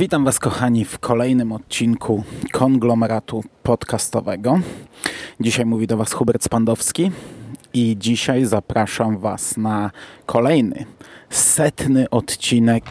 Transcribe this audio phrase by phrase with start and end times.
[0.00, 4.60] Witam Was, kochani, w kolejnym odcinku konglomeratu podcastowego.
[5.40, 7.10] Dzisiaj mówi do Was Hubert Spandowski
[7.74, 9.90] i dzisiaj zapraszam Was na
[10.26, 10.84] kolejny,
[11.30, 12.84] setny odcinek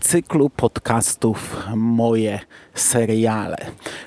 [0.00, 2.40] cyklu podcastów Moje
[2.74, 3.56] Seriale,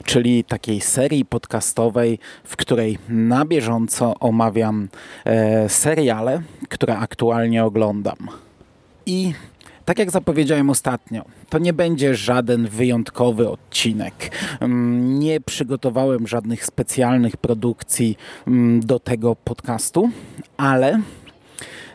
[0.05, 4.87] czyli takiej serii podcastowej, w której na bieżąco omawiam
[5.25, 8.17] e, seriale, które aktualnie oglądam.
[9.05, 9.33] I
[9.87, 14.31] tak jak zapowiedziałem ostatnio, to nie będzie żaden wyjątkowy odcinek.
[14.59, 20.09] Mm, nie przygotowałem żadnych specjalnych produkcji mm, do tego podcastu,
[20.57, 21.01] ale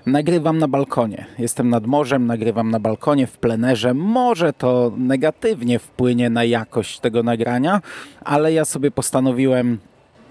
[0.07, 1.27] nagrywam na balkonie.
[1.39, 3.95] Jestem nad morzem, nagrywam na balkonie w plenerze.
[3.95, 7.81] Może to negatywnie wpłynie na jakość tego nagrania,
[8.25, 9.79] ale ja sobie postanowiłem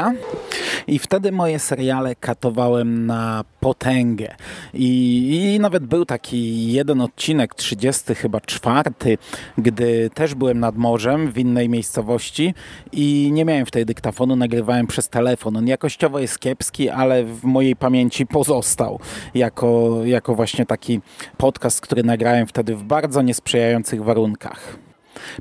[0.88, 4.36] i wtedy moje seriale katowałem na potęgę.
[4.74, 9.18] I, I, nawet był taki jeden odcinek, 30 chyba czwarty,
[9.58, 12.54] gdy też byłem nad morzem w innej miejscowości
[12.92, 15.58] i nie miałem wtedy dyktafonu, nagrywałem przez telefon.
[15.58, 19.00] On jakościowo jest kiepski, ale w mojej pamięci pozostał
[19.36, 21.02] jako, jako właśnie taki
[21.38, 24.78] podcast, który nagrałem wtedy w bardzo niesprzyjających warunkach.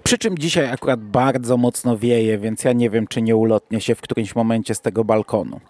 [0.02, 3.94] Przy czym dzisiaj akurat bardzo mocno wieje, więc ja nie wiem, czy nie ulotnie się
[3.94, 5.61] w którymś momencie z tego balkonu.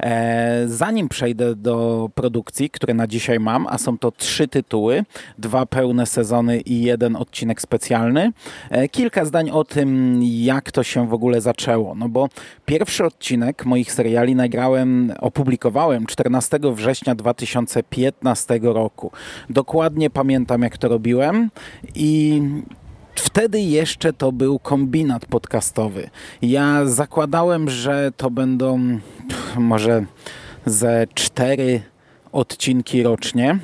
[0.00, 5.04] E, zanim przejdę do produkcji, które na dzisiaj mam, a są to trzy tytuły,
[5.38, 8.32] dwa pełne sezony i jeden odcinek specjalny,
[8.70, 11.94] e, kilka zdań o tym, jak to się w ogóle zaczęło.
[11.94, 12.28] No bo
[12.66, 19.10] pierwszy odcinek moich seriali nagrałem, opublikowałem 14 września 2015 roku.
[19.50, 21.50] Dokładnie pamiętam, jak to robiłem
[21.94, 22.42] i
[23.14, 26.10] Wtedy jeszcze to był kombinat podcastowy.
[26.42, 28.98] Ja zakładałem, że to będą
[29.56, 30.04] może
[30.66, 31.82] ze cztery
[32.32, 33.58] odcinki rocznie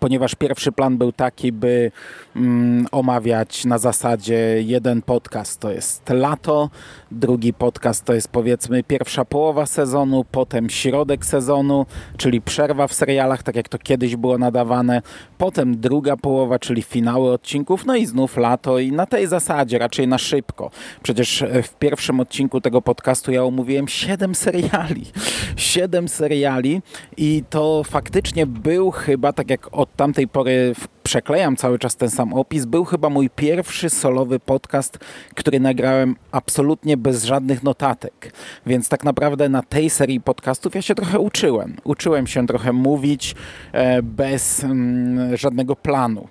[0.00, 1.92] ponieważ pierwszy plan był taki, by
[2.36, 6.70] mm, omawiać na zasadzie jeden podcast to jest lato,
[7.10, 11.86] drugi podcast to jest powiedzmy pierwsza połowa sezonu, potem środek sezonu,
[12.16, 15.02] czyli przerwa w serialach, tak jak to kiedyś było nadawane,
[15.38, 20.08] potem druga połowa, czyli finały odcinków, no i znów lato i na tej zasadzie, raczej
[20.08, 20.70] na szybko.
[21.02, 25.04] Przecież w pierwszym odcinku tego podcastu ja omówiłem siedem seriali.
[25.56, 26.82] Siedem seriali
[27.16, 30.74] i to faktycznie był chyba, tak jak od tamtej pory
[31.04, 34.98] przeklejam cały czas ten sam opis, był chyba mój pierwszy solowy podcast,
[35.34, 38.32] który nagrałem absolutnie bez żadnych notatek.
[38.66, 41.76] Więc tak naprawdę na tej serii podcastów ja się trochę uczyłem.
[41.84, 43.34] Uczyłem się trochę mówić
[43.72, 46.28] e, bez mm, żadnego planu.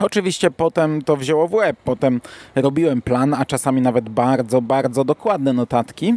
[0.00, 2.20] Oczywiście potem to wzięło w łeb, potem
[2.54, 6.14] robiłem plan, a czasami nawet bardzo, bardzo dokładne notatki.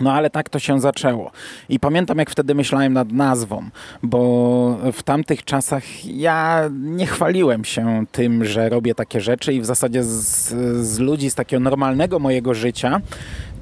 [0.00, 1.30] No ale tak to się zaczęło.
[1.68, 3.62] I pamiętam, jak wtedy myślałem nad nazwą,
[4.02, 9.66] bo w tamtych czasach ja nie chwaliłem się tym, że robię takie rzeczy i w
[9.66, 10.48] zasadzie z,
[10.86, 13.00] z ludzi z takiego normalnego mojego życia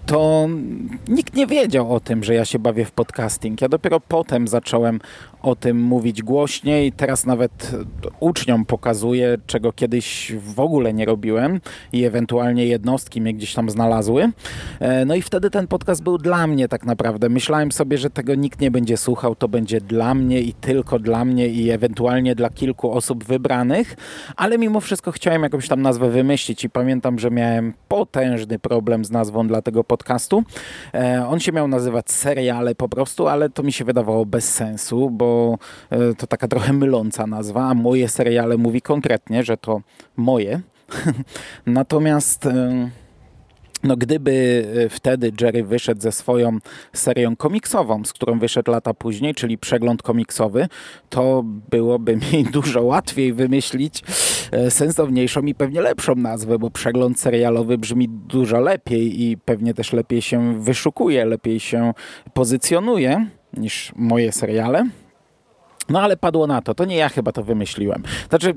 [0.06, 0.48] to
[1.08, 3.60] nikt nie wiedział o tym, że ja się bawię w podcasting.
[3.60, 5.00] Ja dopiero potem zacząłem
[5.42, 6.92] o tym mówić głośniej.
[6.92, 7.72] Teraz nawet
[8.20, 11.60] uczniom pokazuję, czego kiedyś w ogóle nie robiłem
[11.92, 14.32] i ewentualnie jednostki mnie gdzieś tam znalazły.
[14.80, 17.28] E, no i wtedy ten podcast był dla mnie tak naprawdę.
[17.28, 21.24] Myślałem sobie, że tego nikt nie będzie słuchał, to będzie dla mnie i tylko dla
[21.24, 23.96] mnie i ewentualnie dla kilku osób wybranych,
[24.36, 29.10] ale mimo wszystko chciałem jakąś tam nazwę wymyślić i pamiętam, że miałem potężny problem z
[29.10, 30.42] nazwą dla tego podcastu.
[30.94, 35.10] E, on się miał nazywać seriale po prostu, ale to mi się wydawało bez sensu,
[35.10, 35.31] bo
[35.90, 39.80] E, to taka trochę myląca nazwa, a moje seriale mówi konkretnie, że to
[40.16, 40.60] moje.
[41.66, 42.90] Natomiast e,
[43.82, 46.58] no gdyby e, wtedy Jerry wyszedł ze swoją
[46.92, 50.68] serią komiksową, z którą wyszedł lata później, czyli przegląd komiksowy,
[51.08, 54.02] to byłoby mi dużo łatwiej wymyślić
[54.68, 60.22] sensowniejszą i pewnie lepszą nazwę, bo przegląd serialowy brzmi dużo lepiej i pewnie też lepiej
[60.22, 61.92] się wyszukuje, lepiej się
[62.34, 63.26] pozycjonuje
[63.56, 64.84] niż moje seriale.
[65.92, 66.74] No ale padło na to.
[66.74, 68.02] To nie ja chyba to wymyśliłem.
[68.28, 68.54] Znaczy,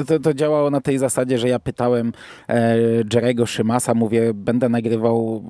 [0.00, 2.12] e, to, to działało na tej zasadzie, że ja pytałem
[2.48, 2.76] e,
[3.14, 5.44] Jerego Szymasa, mówię, będę nagrywał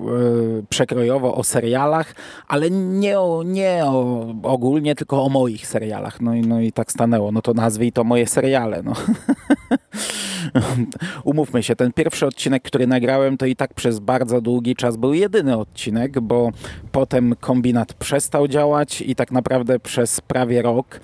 [0.61, 2.15] e, przekrojowo o serialach,
[2.49, 6.21] ale nie, o, nie o, ogólnie, tylko o moich serialach.
[6.21, 7.33] No i, no i tak stanęło.
[7.33, 8.83] No to nazwij to moje seriale.
[8.83, 8.93] No.
[11.25, 15.15] Umówmy się, ten pierwszy odcinek, który nagrałem, to i tak przez bardzo długi czas był
[15.15, 16.51] jedyny odcinek, bo
[16.93, 21.01] potem kombinat przestał działać i tak naprawdę przez prawie rok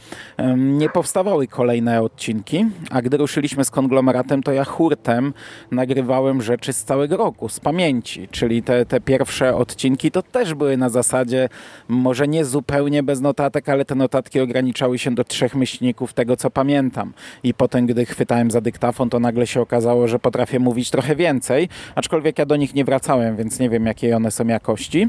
[0.56, 5.34] nie powstawały kolejne odcinki, a gdy ruszyliśmy z konglomeratem, to ja hurtem
[5.70, 10.76] nagrywałem rzeczy z całego roku, z pamięci, czyli te, te pierwsze odcinki to też były
[10.76, 11.49] na zasadzie
[11.88, 16.50] może nie zupełnie bez notatek, ale te notatki ograniczały się do trzech myślników tego, co
[16.50, 17.12] pamiętam.
[17.43, 21.69] I potem, gdy chwytałem za dyktafon, to nagle się okazało, że potrafię mówić trochę więcej,
[21.94, 25.08] aczkolwiek ja do nich nie wracałem, więc nie wiem, jakiej one są jakości.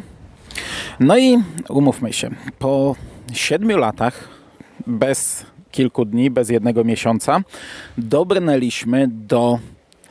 [1.00, 1.38] No i
[1.69, 2.30] umówmy się,
[2.60, 2.96] po
[3.34, 4.41] siedmiu latach,
[4.88, 7.42] bez kilku dni, bez jednego miesiąca,
[7.98, 9.60] dobrnęliśmy do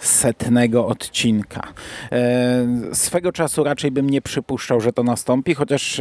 [0.00, 1.72] setnego odcinka.
[2.12, 6.00] E, swego czasu raczej bym nie przypuszczał, że to nastąpi, chociaż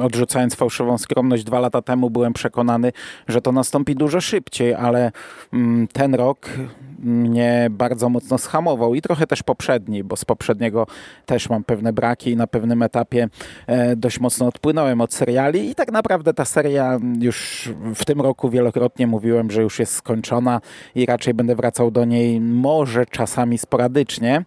[0.00, 2.92] odrzucając fałszywą skromność, dwa lata temu byłem przekonany,
[3.28, 5.12] że to nastąpi dużo szybciej, ale
[5.52, 6.50] mm, ten rok
[6.98, 10.86] mnie bardzo mocno schamował i trochę też poprzedni, bo z poprzedniego
[11.26, 13.28] też mam pewne braki i na pewnym etapie
[13.66, 18.50] e, dość mocno odpłynąłem od seriali i tak naprawdę ta seria już w tym roku
[18.50, 20.60] wielokrotnie mówiłem, że już jest skończona
[20.94, 24.44] i raczej będę wracał do niej może czasami sporadycznie,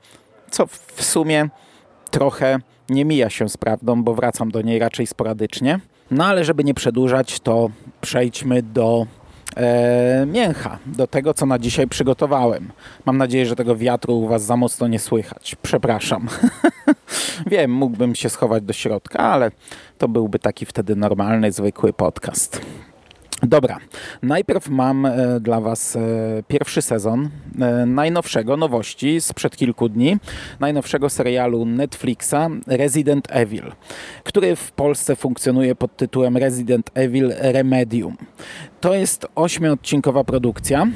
[0.50, 1.50] co w sumie
[2.12, 2.60] trochę
[2.90, 5.80] nie mija się z prawdą, bo wracam do niej raczej sporadycznie.
[6.12, 7.70] No ale żeby nie przedłużać, to
[8.02, 9.08] przejdźmy do
[9.56, 12.72] e, mięcha, do tego, co na dzisiaj przygotowałem.
[13.06, 15.56] Mam nadzieję, że tego wiatru u Was za mocno nie słychać.
[15.62, 16.28] Przepraszam.
[17.52, 19.52] Wiem, mógłbym się schować do środka, ale
[19.98, 22.62] to byłby taki wtedy normalny, zwykły podcast.
[23.44, 23.80] Dobra,
[24.22, 26.00] najpierw mam e, dla Was e,
[26.48, 27.30] pierwszy sezon
[27.62, 30.18] e, najnowszego, nowości sprzed kilku dni,
[30.60, 33.72] najnowszego serialu Netflixa Resident Evil,
[34.24, 38.18] który w Polsce funkcjonuje pod tytułem Resident Evil Remedium.
[38.82, 40.88] To jest ośmiodcinkowa produkcja.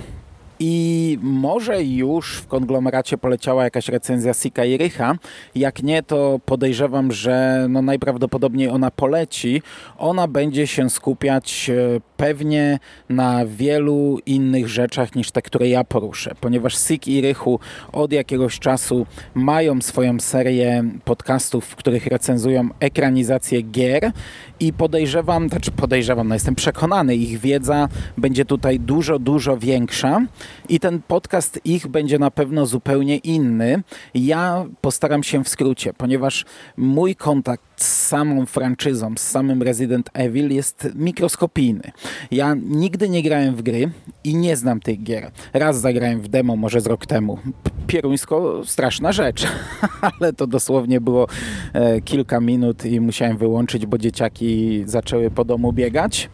[0.60, 5.16] I może już w konglomeracie poleciała jakaś recenzja Sika i Rycha.
[5.56, 9.62] Jak nie, to podejrzewam, że no najprawdopodobniej ona poleci.
[9.98, 12.80] Ona będzie się skupiać e, pewnie
[13.10, 17.60] na wielu innych rzeczach niż te, które ja poruszę, ponieważ Sik i Rychu
[17.92, 24.12] od jakiegoś czasu mają swoją serię podcastów, w których recenzują ekranizację gier
[24.60, 27.88] i podejrzewam, znaczy podejrzewam, no jestem przekonany, ich wiedza
[28.18, 30.22] będzie tutaj dużo, dużo większa
[30.70, 33.84] i ten podcast ich będzie na pewno zupełnie inny.
[34.14, 36.46] Ja postaram się w skrócie, ponieważ
[36.78, 41.92] mój kontakt z samą franczyzą, z samym Resident Evil jest mikroskopijny.
[42.32, 43.92] Ja nigdy nie grałem w gry
[44.24, 45.32] i nie znam tych gier.
[45.54, 47.40] Raz zagrałem w demo, może z rok temu.
[47.88, 49.48] Pieruńsko straszna rzecz,
[50.20, 51.28] ale to dosłownie było
[51.74, 56.30] e, kilka minut i musiałem wyłączyć, bo dzieciaki zaczęły po domu biegać.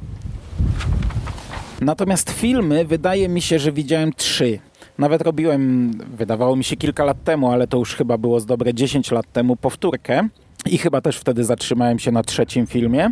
[1.81, 4.59] Natomiast filmy wydaje mi się, że widziałem trzy.
[4.97, 8.73] Nawet robiłem, wydawało mi się kilka lat temu, ale to już chyba było z dobre
[8.73, 10.27] 10 lat temu, powtórkę.
[10.65, 13.09] I chyba też wtedy zatrzymałem się na trzecim filmie.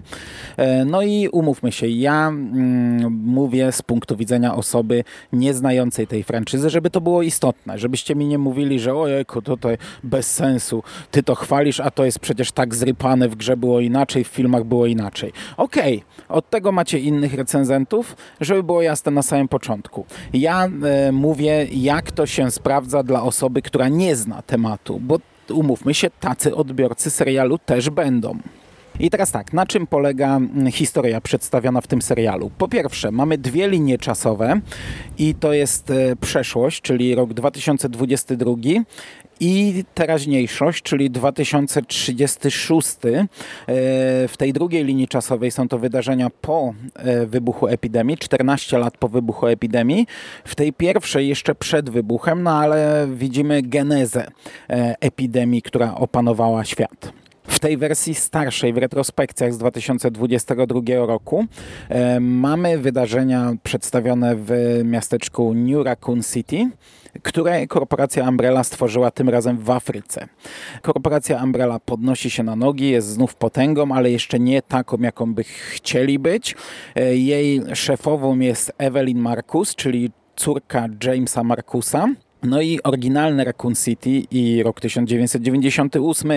[0.58, 5.04] E, no i umówmy się, ja mm, mówię z punktu widzenia osoby
[5.34, 9.58] nieznającej tej franczyzy, żeby to było istotne, żebyście mi nie mówili, że ojejku, to
[10.04, 14.24] bez sensu, ty to chwalisz, a to jest przecież tak zrypane, w grze było inaczej,
[14.24, 15.32] w filmach było inaczej.
[15.58, 20.06] Okej, okay, od tego macie innych recenzentów, żeby było jasne na samym początku.
[20.34, 25.20] Ja e, mówię, jak to się sprawdza dla osoby, która nie zna tematu, bo
[25.52, 28.38] umówmy się, tacy odbiorcy serialu też będą.
[29.00, 30.40] I teraz tak, na czym polega
[30.72, 32.52] historia przedstawiona w tym serialu?
[32.58, 34.62] Po pierwsze, mamy dwie linie czasowe
[35.18, 38.52] i to jest e, przeszłość, czyli rok 2022
[39.40, 42.90] i teraźniejszość, czyli 2036.
[42.90, 43.28] E,
[44.28, 49.08] w tej drugiej linii czasowej są to wydarzenia po e, wybuchu epidemii, 14 lat po
[49.08, 50.08] wybuchu epidemii.
[50.46, 54.28] W tej pierwszej jeszcze przed wybuchem, no ale widzimy genezę
[55.00, 57.12] epidemii, która opanowała świat.
[57.50, 61.46] W tej wersji starszej, w retrospekcjach z 2022 roku,
[61.90, 64.52] e, mamy wydarzenia przedstawione w
[64.84, 66.70] miasteczku New Raccoon City,
[67.24, 70.28] które korporacja Umbrella stworzyła tym razem w Afryce.
[70.82, 75.44] Korporacja Umbrella podnosi się na nogi, jest znów potęgą, ale jeszcze nie taką, jaką by
[75.44, 76.56] chcieli być.
[76.96, 82.08] E, jej szefową jest Evelyn Marcus, czyli córka Jamesa Marcusa
[82.44, 86.32] No i oryginalny Raccoon City i rok 1998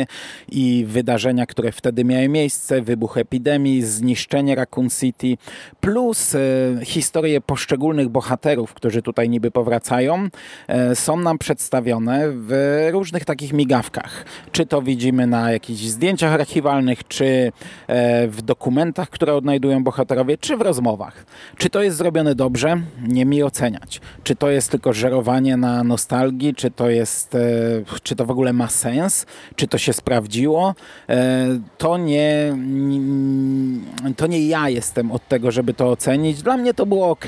[0.49, 5.37] i wydarzenia, które wtedy miały miejsce, wybuch epidemii, zniszczenie Raccoon City,
[5.81, 6.39] plus e,
[6.85, 10.29] historie poszczególnych bohaterów, którzy tutaj niby powracają,
[10.69, 14.25] e, są nam przedstawione w różnych takich migawkach.
[14.53, 17.53] Czy to widzimy na jakichś zdjęciach archiwalnych, czy
[17.87, 21.27] e, w dokumentach, które odnajdują bohaterowie, czy w rozmowach.
[21.57, 22.81] Czy to jest zrobione dobrze?
[23.09, 24.01] Nie mi oceniać.
[24.23, 27.39] Czy to jest tylko żerowanie na nostalgii, czy to jest, e,
[28.03, 30.75] czy to w ogóle ma sens, czy to się sprawdziło,
[31.09, 31.47] e,
[31.79, 32.57] to nie,
[34.17, 36.43] to nie ja jestem od tego, żeby to ocenić.
[36.43, 37.27] Dla mnie to było ok.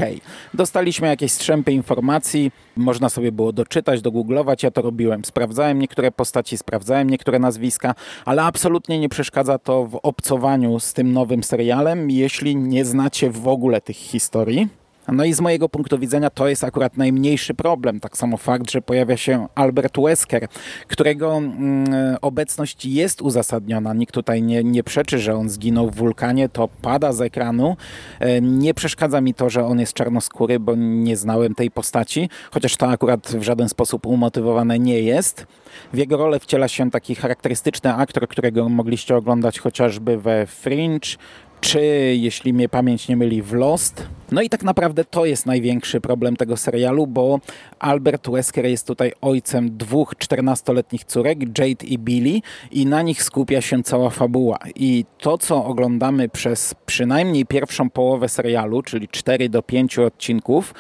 [0.54, 5.24] Dostaliśmy jakieś strzępy informacji, można sobie było doczytać, dogooglować, ja to robiłem.
[5.24, 7.94] Sprawdzałem niektóre postaci, sprawdzałem niektóre nazwiska,
[8.24, 13.48] ale absolutnie nie przeszkadza to w obcowaniu z tym nowym serialem, jeśli nie znacie w
[13.48, 14.83] ogóle tych historii.
[15.08, 18.00] No i z mojego punktu widzenia to jest akurat najmniejszy problem.
[18.00, 20.48] Tak samo fakt, że pojawia się Albert Wesker,
[20.88, 23.94] którego mm, obecność jest uzasadniona.
[23.94, 27.76] Nikt tutaj nie, nie przeczy, że on zginął w wulkanie, to pada z ekranu.
[28.20, 32.76] E, nie przeszkadza mi to, że on jest czarnoskóry, bo nie znałem tej postaci, chociaż
[32.76, 35.46] to akurat w żaden sposób umotywowane nie jest.
[35.92, 41.16] W jego rolę wciela się taki charakterystyczny aktor, którego mogliście oglądać chociażby we Fringe,
[41.64, 41.80] czy
[42.16, 44.06] jeśli mnie pamięć nie myli w Lost.
[44.32, 47.40] No i tak naprawdę to jest największy problem tego serialu, bo
[47.78, 52.40] Albert Wesker jest tutaj ojcem dwóch 14-letnich córek, Jade i Billy
[52.70, 54.58] i na nich skupia się cała fabuła.
[54.74, 60.74] I to, co oglądamy przez przynajmniej pierwszą połowę serialu, czyli 4 do 5 odcinków,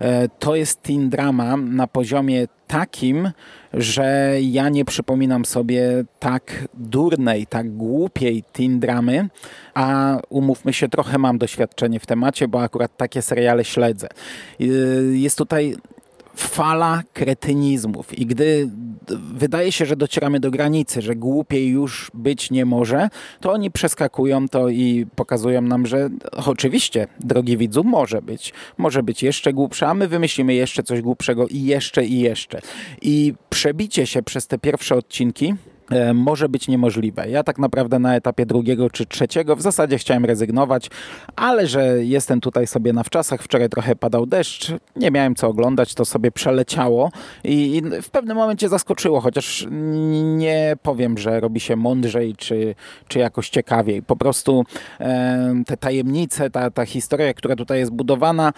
[0.00, 3.30] e, to jest teen drama na poziomie takim,
[3.74, 9.28] że ja nie przypominam sobie tak durnej, tak głupiej teen dramy,
[9.74, 14.08] a umówmy się, trochę mam doświadczenie w temacie, bo akurat takie seriale śledzę.
[14.60, 15.76] Y, jest tutaj
[16.42, 18.70] fala kretynizmów i gdy
[19.34, 23.08] wydaje się, że docieramy do granicy, że głupiej już być nie może,
[23.40, 26.10] to oni przeskakują to i pokazują nam, że
[26.46, 28.52] oczywiście, drogi widzu, może być.
[28.78, 32.60] Może być jeszcze głupsza, a my wymyślimy jeszcze coś głupszego i jeszcze i jeszcze.
[33.02, 35.54] I przebicie się przez te pierwsze odcinki
[36.14, 37.30] może być niemożliwe.
[37.30, 40.90] Ja tak naprawdę na etapie drugiego czy trzeciego w zasadzie chciałem rezygnować,
[41.36, 45.94] ale że jestem tutaj sobie na wczasach, wczoraj trochę padał deszcz, nie miałem co oglądać,
[45.94, 47.10] to sobie przeleciało
[47.44, 49.66] i w pewnym momencie zaskoczyło, chociaż
[50.36, 52.74] nie powiem, że robi się mądrzej czy,
[53.08, 54.02] czy jakoś ciekawiej.
[54.02, 54.64] Po prostu
[55.00, 58.52] e, te tajemnice, ta, ta historia, która tutaj jest budowana,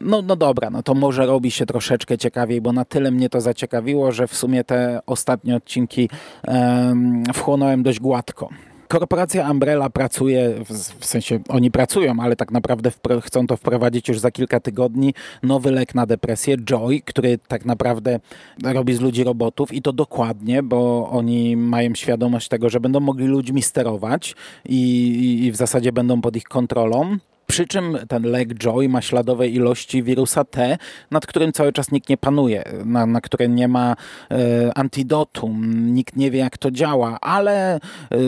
[0.00, 3.40] no, no dobra, no to może robi się troszeczkę ciekawiej, bo na tyle mnie to
[3.40, 6.08] zaciekawiło, że w sumie te ostatnie odcinki
[6.48, 8.48] um, wchłonąłem dość gładko.
[8.92, 10.54] Korporacja Umbrella pracuje,
[11.00, 12.90] w sensie oni pracują, ale tak naprawdę
[13.22, 15.14] chcą to wprowadzić już za kilka tygodni.
[15.42, 18.20] Nowy lek na depresję, Joy, który tak naprawdę
[18.64, 23.26] robi z ludzi robotów i to dokładnie, bo oni mają świadomość tego, że będą mogli
[23.26, 24.34] ludźmi sterować
[24.68, 27.16] i, i w zasadzie będą pod ich kontrolą.
[27.52, 30.78] Przy czym ten lek Joy ma śladowe ilości wirusa T,
[31.10, 33.96] nad którym cały czas nikt nie panuje, na, na które nie ma
[34.30, 37.80] e, antidotum, nikt nie wie jak to działa, ale e,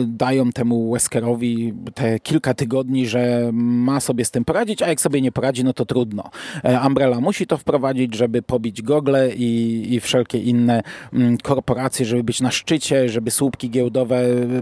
[0.07, 5.21] dają temu Weskerowi te kilka tygodni, że ma sobie z tym poradzić, a jak sobie
[5.21, 6.29] nie poradzi, no to trudno.
[6.63, 12.05] E, Umbrella musi to wprowadzić, żeby pobić gogle i, i wszelkie inne m, mm, korporacje,
[12.05, 14.19] żeby być na szczycie, żeby słupki giełdowe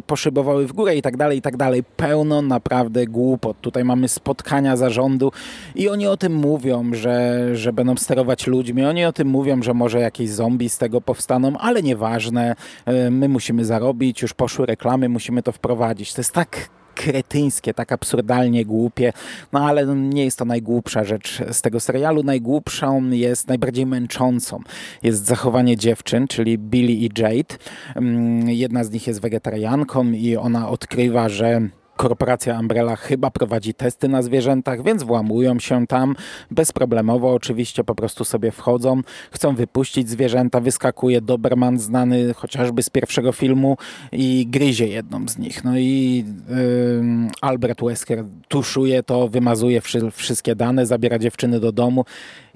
[0.08, 1.84] poszybowały w górę i tak dalej, i tak dalej.
[1.98, 3.58] Pełno naprawdę głupot.
[3.62, 5.32] Tutaj mamy spotkanie zarządu
[5.76, 9.74] i oni o tym mówią, że, że będą sterować ludźmi, oni o tym mówią, że
[9.74, 12.56] może jakieś zombie z tego powstaną, ale nieważne,
[12.86, 16.14] e, my musimy zarobić, już poszły reklamy, musimy to wprowadzić.
[16.14, 19.14] To jest tak kretyńskie, tak absurdalnie głupie,
[19.52, 22.24] no ale nie jest to najgłupsza rzecz z tego serialu.
[22.24, 24.60] Najgłupszą jest, najbardziej męczącą
[25.04, 27.56] jest zachowanie dziewczyn, czyli Billy i Jade.
[27.96, 31.62] Mm, jedna z nich jest wegetarianką i ona odkrywa, że
[31.98, 36.16] korporacja Umbrella chyba prowadzi testy na zwierzętach, więc włamują się tam.
[36.52, 43.32] Bezproblemowo, oczywiście po prostu sobie wchodzą, chcą wypuścić zwierzęta, wyskakuje Doberman znany chociażby z pierwszego
[43.32, 43.78] filmu
[44.12, 45.64] i gryzie jedną z nich.
[45.64, 52.06] No i yy, Albert Wesker tuszuje to, wymazuje wszy wszystkie dane, zabiera dziewczyny do domu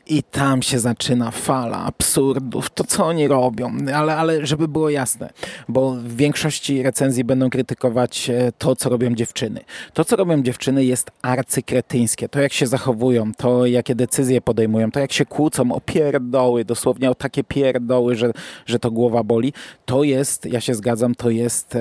[0.10, 5.30] i tam się zaczyna fala absurdów, to co oni robią, ale, ale żeby było jasne,
[5.70, 9.62] bo w większości recenzji będą krytykować e, to, co robią dziewczyny.
[9.94, 12.30] To, co robią dziewczyny jest arcykretyńskie.
[12.30, 17.12] To, jak się zachowują, to, jakie decyzje podejmują, to, jak się kłócą o pierdoły, dosłownie
[17.12, 18.32] o takie pierdoły, że,
[18.66, 19.54] że to głowa boli,
[19.86, 21.80] to jest, ja się zgadzam, to jest e,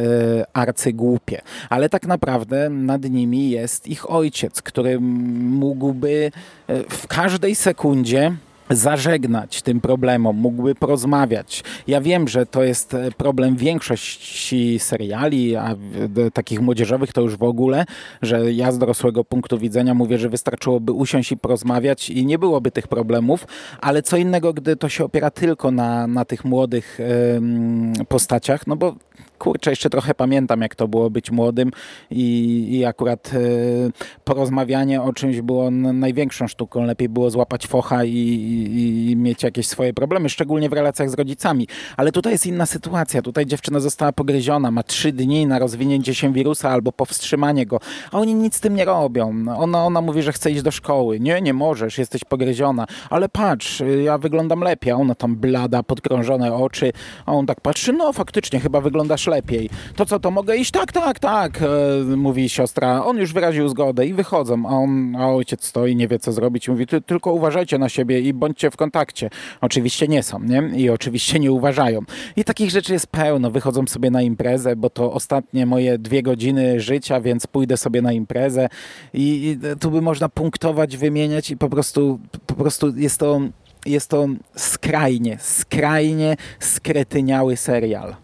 [0.52, 1.40] arcygłupie.
[1.70, 6.30] Ale tak naprawdę nad nimi jest ich ojciec, który mógłby
[6.88, 8.32] w każdej sekundzie
[8.70, 11.64] zażegnać tym problemom, mógłby porozmawiać.
[11.86, 15.74] Ja wiem, że to jest e, problem większości seriali, a
[16.32, 17.84] takich młodzieżowych to już w ogóle,
[18.22, 22.70] że ja z dorosłego punktu widzenia mówię, że wystarczyłoby usiąść i porozmawiać i nie byłoby
[22.70, 23.46] tych problemów,
[23.80, 26.98] ale co innego, gdy to się opiera tylko na, na tych młodych
[28.08, 28.94] postaciach, no bo
[29.36, 31.70] kurczę, jeszcze trochę pamiętam, jak to było być młodym
[32.10, 33.38] i, i akurat e,
[34.24, 36.84] porozmawianie o czymś było największą sztuką.
[36.84, 41.14] Lepiej było złapać focha i, i, i, mieć jakieś swoje problemy, szczególnie w relacjach z
[41.14, 41.68] rodzicami.
[41.96, 43.22] Ale tutaj jest inna sytuacja.
[43.22, 47.80] Tutaj dziewczyna została pogryziona, ma trzy dni na rozwinięcie się wirusa albo powstrzymanie go,
[48.12, 49.44] a oni nic z tym nie robią.
[49.56, 51.20] Ona, ona mówi, że chce iść do szkoły.
[51.20, 52.86] Nie, nie możesz, jesteś pogryziona.
[53.10, 54.92] Ale patrz, ja wyglądam lepiej.
[54.92, 56.92] Ona tam blada, podkrążone oczy.
[57.26, 59.70] A on tak patrzy, no faktycznie, chyba wyglądasz lepiej.
[59.96, 60.70] To co, to mogę iść?
[60.70, 63.04] Tak, tak, tak, e, mówi siostra.
[63.04, 66.68] On już wyraził zgodę i wychodzą, a, on, a ojciec stoi, nie wie co zrobić.
[66.68, 69.30] Mówi, ty, tylko uważajcie na siebie i bądźcie w kontakcie.
[69.60, 70.70] Oczywiście nie są, nie?
[70.76, 72.00] I oczywiście nie uważają.
[72.36, 73.50] I takich rzeczy jest pełno.
[73.50, 78.12] Wychodzą sobie na imprezę, bo to ostatnie moje dwie godziny życia, więc pójdę sobie na
[78.12, 78.68] imprezę
[79.14, 83.40] i, i tu by można punktować, wymieniać i po prostu, po prostu jest to
[83.86, 88.16] jest to skrajnie, skrajnie skretyniały serial.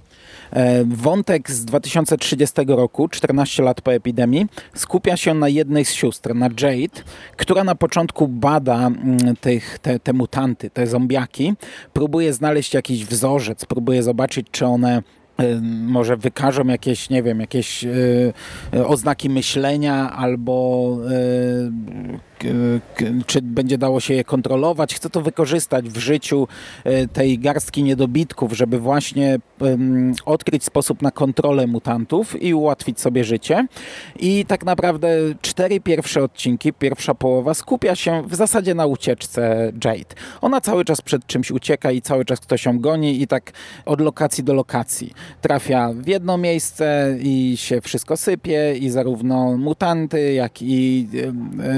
[0.52, 6.35] E, wątek z 2030 roku, 14 lat po epidemii, skupia się na jednej z sióstr,
[6.35, 7.02] na Jade,
[7.37, 11.54] która na początku bada mm, tych, te, te mutanty, te zombiaki,
[11.92, 15.02] próbuje znaleźć jakiś wzorzec, próbuje zobaczyć, czy one
[15.38, 20.97] e, może wykażą jakieś, nie wiem, jakieś e, oznaki myślenia albo
[23.27, 24.95] czy będzie dało się je kontrolować.
[24.95, 26.49] Chcę to wykorzystać w życiu
[26.85, 29.39] e, tej garstki niedobitków, żeby właśnie
[30.25, 33.67] odkryć sposób na kontrolę mutantów i ułatwić sobie życie.
[34.19, 35.09] I tak naprawdę
[35.43, 40.15] cztery pierwsze odcinki, pierwsza połowa skupia się w zasadzie na ucieczce Jade.
[40.41, 43.53] Ona cały czas przed czymś ucieka i cały czas ktoś ją goni i tak
[43.87, 45.13] od lokacji do lokacji.
[45.41, 51.09] Trafia w jedno miejsce i się wszystko sypie i zarówno mutanty, jak i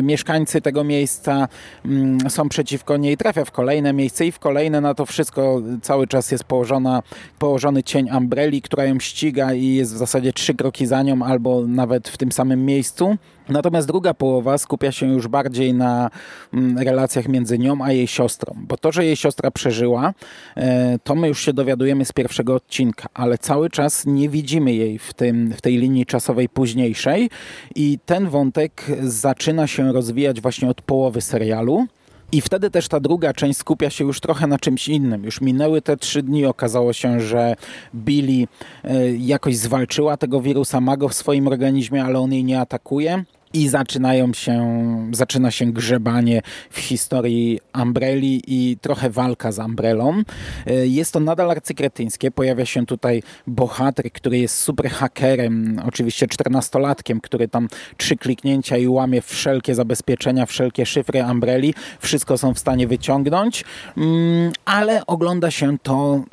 [0.03, 1.49] mieszkańcy tego miejsca
[1.85, 6.07] mm, są przeciwko niej, trafia w kolejne miejsce i w kolejne na to wszystko cały
[6.07, 7.03] czas jest położona,
[7.39, 11.67] położony cień Umbrelli, która ją ściga i jest w zasadzie trzy kroki za nią albo
[11.67, 13.17] nawet w tym samym miejscu.
[13.49, 16.11] Natomiast druga połowa skupia się już bardziej na
[16.55, 20.15] mm, relacjach między nią a jej siostrą, bo to, że jej siostra przeżyła,
[20.57, 24.99] e, to my już się dowiadujemy z pierwszego odcinka, ale cały czas nie widzimy jej
[24.99, 27.31] w, tym, w tej linii czasowej późniejszej
[27.75, 31.87] i ten wątek zaczyna się rozwijać właśnie od połowy serialu.
[32.35, 35.25] I wtedy też ta druga część skupia się już trochę na czymś innym.
[35.25, 37.57] Już minęły te trzy dni, okazało się, że
[37.95, 38.47] Billy
[38.85, 43.69] e, jakoś zwalczyła tego wirusa, ma w swoim organizmie, ale on jej nie atakuje i
[43.69, 44.65] zaczynają się,
[45.13, 50.23] zaczyna się grzebanie w historii Umbrelli i trochę walka z Umbrellą.
[50.67, 52.31] E, jest to nadal arcykretyńskie.
[52.31, 58.89] Pojawia się tutaj bohater, który jest super hakerem, oczywiście czternastolatkiem, który tam trzy kliknięcia i
[58.89, 61.75] łamie wszelkie zabezpieczenia, wszelkie szyfry Umbrelli.
[62.01, 63.65] Wszystko są w stanie wyciągnąć,
[63.97, 66.25] mm, ale ogląda się to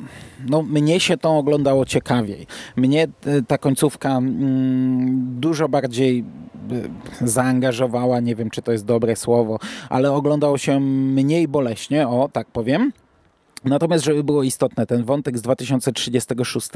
[0.48, 2.46] no, mnie się to oglądało ciekawiej.
[2.76, 6.24] Mnie e, ta końcówka mm, dużo bardziej
[7.20, 12.46] zaangażowała, nie wiem czy to jest dobre słowo, ale oglądało się mniej boleśnie, o tak
[12.46, 12.92] powiem.
[13.64, 16.68] Natomiast, żeby było istotne, ten wątek z 2036,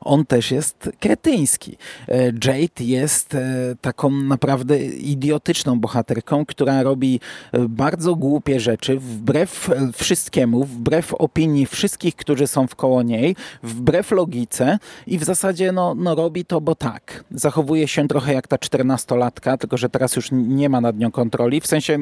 [0.00, 1.76] on też jest kretyński.
[2.08, 7.20] E, Jade jest e, taką naprawdę idiotyczną bohaterką, która robi
[7.52, 14.78] e, bardzo głupie rzeczy, wbrew wszystkiemu, wbrew opinii wszystkich, którzy są wkoło niej, wbrew logice
[15.06, 17.24] i w zasadzie no, no robi to, bo tak.
[17.30, 21.60] Zachowuje się trochę jak ta czternastolatka, tylko że teraz już nie ma nad nią kontroli.
[21.60, 21.98] W sensie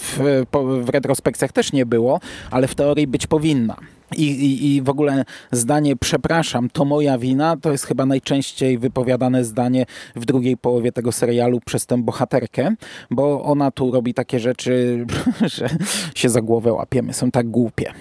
[0.00, 0.44] w,
[0.84, 2.20] w retrospekcjach też nie było,
[2.50, 3.76] ale w teorii być powinno winna.
[4.16, 9.44] I, i, I w ogóle zdanie przepraszam, to moja wina, to jest chyba najczęściej wypowiadane
[9.44, 9.86] zdanie
[10.16, 12.74] w drugiej połowie tego serialu przez tę bohaterkę,
[13.10, 15.06] bo ona tu robi takie rzeczy,
[15.54, 15.68] że
[16.14, 17.92] się za głowę łapiemy, są tak głupie.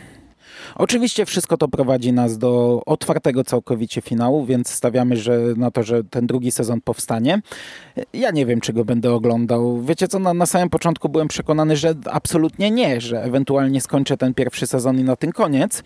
[0.75, 6.03] Oczywiście wszystko to prowadzi nas do otwartego całkowicie finału, więc stawiamy że na to, że
[6.03, 7.41] ten drugi sezon powstanie.
[8.13, 9.81] Ja nie wiem, czy go będę oglądał.
[9.81, 14.34] Wiecie co, na, na samym początku byłem przekonany, że absolutnie nie, że ewentualnie skończę ten
[14.34, 15.84] pierwszy sezon i na tym koniec,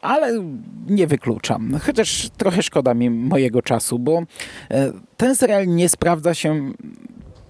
[0.00, 0.44] ale
[0.88, 1.78] nie wykluczam.
[1.86, 4.22] Chociaż trochę szkoda mi mojego czasu, bo
[4.70, 6.72] e, ten serial nie sprawdza się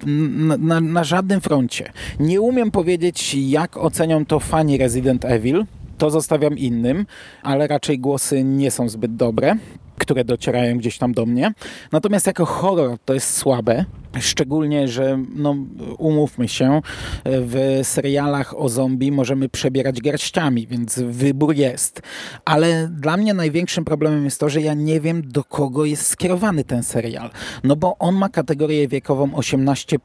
[0.07, 1.92] na, na, na, żadnym froncie.
[2.20, 5.64] Nie umiem powiedzieć, jak ocenią to fani Resident Evil,
[5.99, 7.07] to zostawiam innym,
[7.43, 9.55] ale raczej głosy nie są zbyt dobre.
[9.99, 11.53] Które docierają gdzieś tam do mnie.
[11.93, 13.85] Natomiast jako horror to jest słabe.
[14.21, 15.57] Szczególnie, że no,
[15.99, 16.81] umówmy się,
[17.25, 22.03] w serialach o zombie możemy przebierać garściami, więc wybór jest.
[22.45, 26.65] Ale dla mnie największym problemem jest to, że ja nie wiem, do kogo jest skierowany
[26.65, 27.31] ten serial.
[27.65, 29.97] No bo on ma kategorię wiekową 18,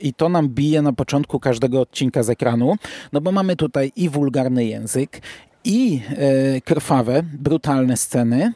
[0.00, 2.74] i to nam bije na początku każdego odcinka z ekranu,
[3.12, 5.20] no bo mamy tutaj i wulgarny język,
[5.64, 8.52] i e, krwawe, brutalne sceny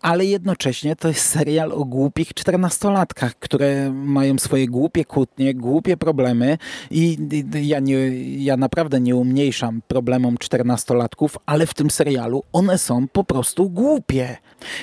[0.00, 6.58] ale jednocześnie to jest serial o głupich czternastolatkach, które mają swoje głupie kłótnie, głupie problemy
[6.90, 7.18] i
[7.62, 8.08] ja, nie,
[8.44, 14.36] ja naprawdę nie umniejszam problemom czternastolatków, ale w tym serialu one są po prostu głupie.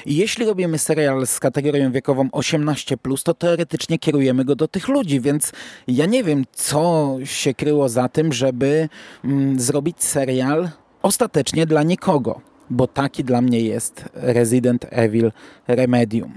[0.06, 5.22] I jeśli robimy serial z kategorią wiekową 18+, to teoretycznie kierujemy go do tych ludzi,
[5.22, 5.52] więc
[5.88, 8.90] ja nie wiem, co się kryło za tym, żeby
[9.26, 10.70] mm, zrobić serial
[11.02, 15.32] ostatecznie dla nikogo bo taki dla mnie jest Resident Evil
[15.68, 16.34] Remedium.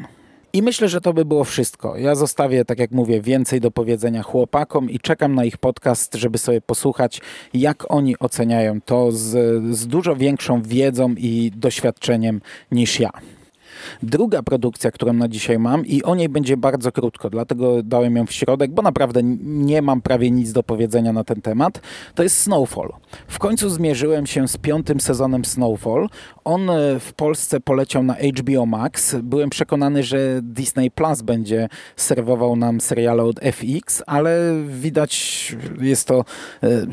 [0.53, 1.97] I myślę, że to by było wszystko.
[1.97, 6.38] Ja zostawię, tak jak mówię, więcej do powiedzenia chłopakom i czekam na ich podcast, żeby
[6.38, 7.21] sobie posłuchać,
[7.55, 9.31] jak oni oceniają to z,
[9.77, 12.41] z dużo większą wiedzą i doświadczeniem
[12.73, 13.11] niż ja.
[14.03, 18.27] Druga produkcja, którą na dzisiaj mam i o niej będzie bardzo krótko, dlatego dałem ją
[18.27, 21.81] w środek, bo naprawdę nie mam prawie nic do powiedzenia na ten temat,
[22.14, 22.93] to jest Snowfall.
[23.29, 26.09] W końcu zmierzyłem się z piątym sezonem Snowfall.
[26.45, 29.17] On e, w Polsce poleciał na HBO Max.
[29.23, 36.25] Byłem przekonany, że Disney Plus będzie serwował nam seriale od FX, ale widać jest to
[36.62, 36.87] e,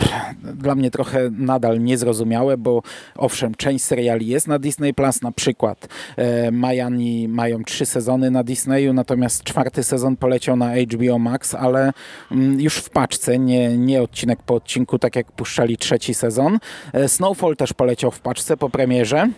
[0.54, 2.82] dla mnie trochę nadal niezrozumiałe, bo
[3.16, 8.44] owszem, część seriali jest na Disney Plus, na przykład e, Majani mają trzy sezony na
[8.44, 11.94] Disneyu, natomiast czwarty sezon poleciał na HBO Max, ale
[12.32, 16.60] mm, już w paczce, nie, nie odcinek po odcinku, tak jak puszczali trzeci sezon.
[16.94, 19.30] E, Snowfall też poleciał w paczce po premierze.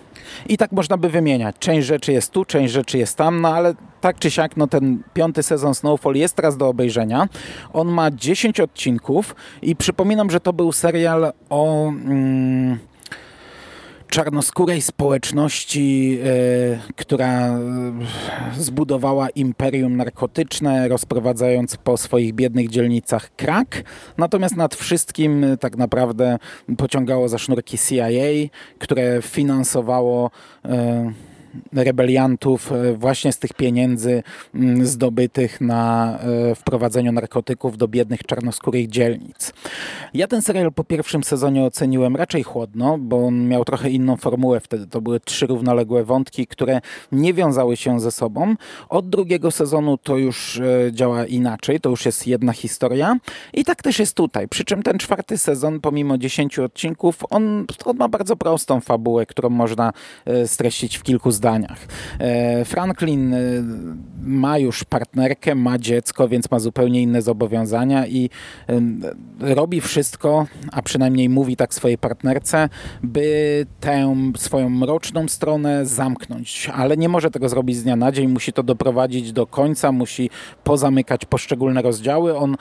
[0.49, 1.55] I tak można by wymieniać.
[1.59, 5.03] Część rzeczy jest tu, część rzeczy jest tam, no ale tak czy siak, no ten
[5.13, 7.27] piąty sezon Snowfall jest teraz do obejrzenia.
[7.73, 11.87] On ma 10 odcinków i przypominam, że to był serial o...
[11.87, 12.79] Mm,
[14.09, 17.59] czarnoskórej społeczności, e, która e,
[18.57, 23.83] zbudowała imperium narkotyczne, rozprowadzając po swoich biednych dzielnicach krak.
[24.17, 26.37] Natomiast nad wszystkim e, tak naprawdę
[26.77, 30.31] pociągało za sznurki CIA, które finansowało
[31.73, 34.23] rebeliantów e, właśnie z tych pieniędzy
[34.55, 39.53] mm, zdobytych na e, wprowadzeniu narkotyków do biednych czarnoskórych dzielnic.
[40.13, 44.59] Ja ten serial po pierwszym sezonie oceniłem raczej chłodno, bo on miał trochę inną formułę
[44.59, 44.87] wtedy.
[44.87, 46.81] To były trzy równoległe wątki, które
[47.11, 48.55] nie wiązały się ze sobą.
[48.89, 53.17] Od drugiego sezonu to już e, działa inaczej, to już jest jedna historia
[53.53, 54.47] i tak też jest tutaj.
[54.47, 59.49] Przy czym ten czwarty sezon, pomimo dziesięciu odcinków, on, on ma bardzo prostą fabułę, którą
[59.49, 59.93] można
[60.45, 61.87] streścić w kilku zdaniach.
[62.19, 63.37] E, Franklin e,
[64.21, 68.29] ma już partnerkę, ma dziecko, więc ma zupełnie inne zobowiązania i
[69.39, 72.69] robi wszystko, a przynajmniej mówi tak swojej partnerce,
[73.03, 78.27] by tę swoją mroczną stronę zamknąć, ale nie może tego zrobić z dnia na dzień,
[78.27, 80.29] musi to doprowadzić do końca, musi
[80.63, 82.37] pozamykać poszczególne rozdziały.
[82.37, 82.55] On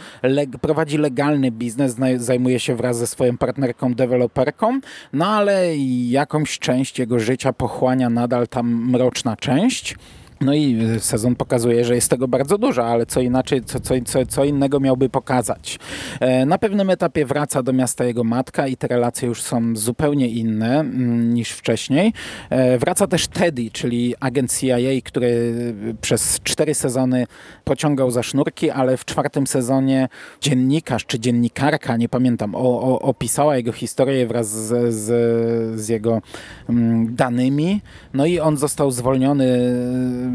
[0.60, 4.80] prowadzi legalny biznes, zajmuje się wraz ze swoją partnerką deweloperką,
[5.12, 5.76] no ale
[6.08, 9.94] jakąś część jego życia pochłania nadal ta mroczna część.
[10.40, 13.94] No i y, sezon pokazuje, że jest tego bardzo dużo, ale co inaczej, co, co,
[14.04, 15.78] co, co innego miałby pokazać.
[16.20, 20.28] E, na pewnym etapie wraca do miasta jego matka i te relacje już są zupełnie
[20.28, 22.12] inne mm, niż wcześniej.
[22.50, 25.54] E, wraca też Teddy, czyli agent CIA, który
[26.00, 27.26] przez cztery sezony
[27.64, 30.08] pociągał za sznurki, ale w czwartym sezonie
[30.40, 36.22] dziennikarz czy dziennikarka, nie pamiętam, o, o, opisała jego historię wraz z, z, z jego
[36.68, 37.80] mm, danymi.
[38.14, 40.25] No i on został zwolniony E,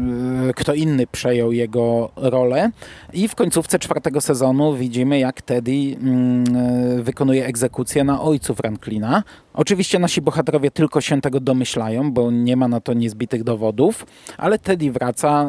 [0.56, 2.70] kto inny przejął jego rolę.
[3.12, 9.22] I w końcówce czwartego sezonu widzimy, jak Teddy mm, e, wykonuje egzekucję na ojcu Franklina.
[9.54, 14.06] Oczywiście nasi bohaterowie tylko się tego domyślają, bo nie ma na to niezbitych dowodów,
[14.38, 15.46] ale Teddy wraca,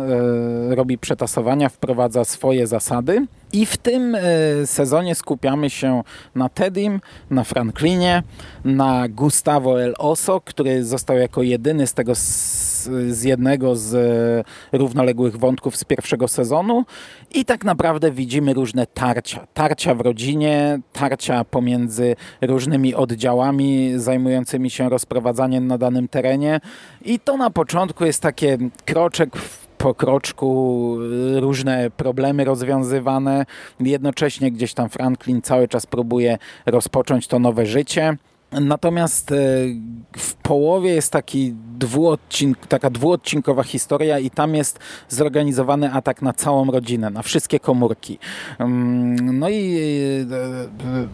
[0.72, 3.28] e, robi przetasowania, wprowadza swoje zasady.
[3.54, 4.18] I w tym
[4.66, 6.04] sezonie skupiamy się
[6.36, 8.24] na Teddym, na Franklinie,
[8.66, 12.16] na Gustavo El Oso, który został jako jedyny z tego
[12.84, 13.94] z, jednego z
[14.74, 16.86] e, równoległych wątków z pierwszego sezonu
[17.34, 19.48] i tak naprawdę widzimy różne tarcia.
[19.54, 26.60] Tarcia w rodzinie, tarcia pomiędzy różnymi oddziałami zajmującymi się rozprowadzaniem na danym terenie
[27.06, 30.98] i to na początku jest takie kroczek w po kroczku
[31.38, 33.46] e, różne problemy rozwiązywane.
[33.80, 38.18] Jednocześnie gdzieś tam Franklin cały czas próbuje rozpocząć to nowe życie.
[38.62, 39.36] Natomiast e,
[40.18, 46.72] w połowie jest taki dwuodcink, taka dwuodcinkowa historia i tam jest zorganizowany atak na całą
[46.72, 48.20] rodzinę, na wszystkie komórki.
[48.60, 49.78] Mm, no i
[50.32, 51.08] e,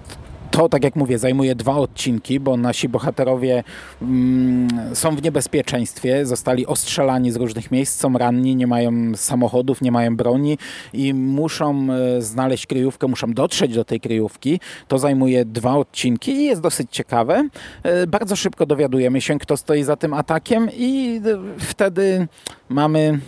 [0.52, 3.64] to, tak jak mówię, zajmuje dwa odcinki, bo nasi bohaterowie
[4.02, 9.92] mm, są w niebezpieczeństwie, zostali ostrzelani z różnych miejsc, są ranni, nie mają samochodów, nie
[9.92, 10.58] mają broni
[10.94, 14.60] i muszą e, znaleźć kryjówkę, muszą dotrzeć do tej kryjówki.
[14.88, 17.50] To zajmuje dwa odcinki i jest dosyć ciekawe.
[17.84, 22.28] E, bardzo szybko dowiadujemy się, kto stoi za tym atakiem i e, wtedy
[22.70, 23.20] mamy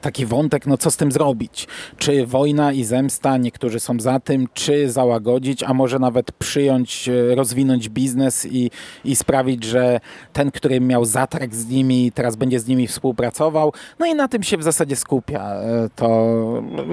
[0.00, 1.68] taki wątek, no co z tym zrobić?
[1.98, 7.34] Czy wojna i zemsta, niektórzy są za tym, czy załagodzić, a może nawet przyjąć, e,
[7.34, 8.70] rozwinąć biznes i,
[9.04, 10.00] i sprawić, że
[10.32, 13.72] ten, który miał zatarg z nimi, teraz będzie z nimi współpracował.
[13.98, 15.54] No i na tym się w zasadzie skupia.
[15.54, 16.08] E, to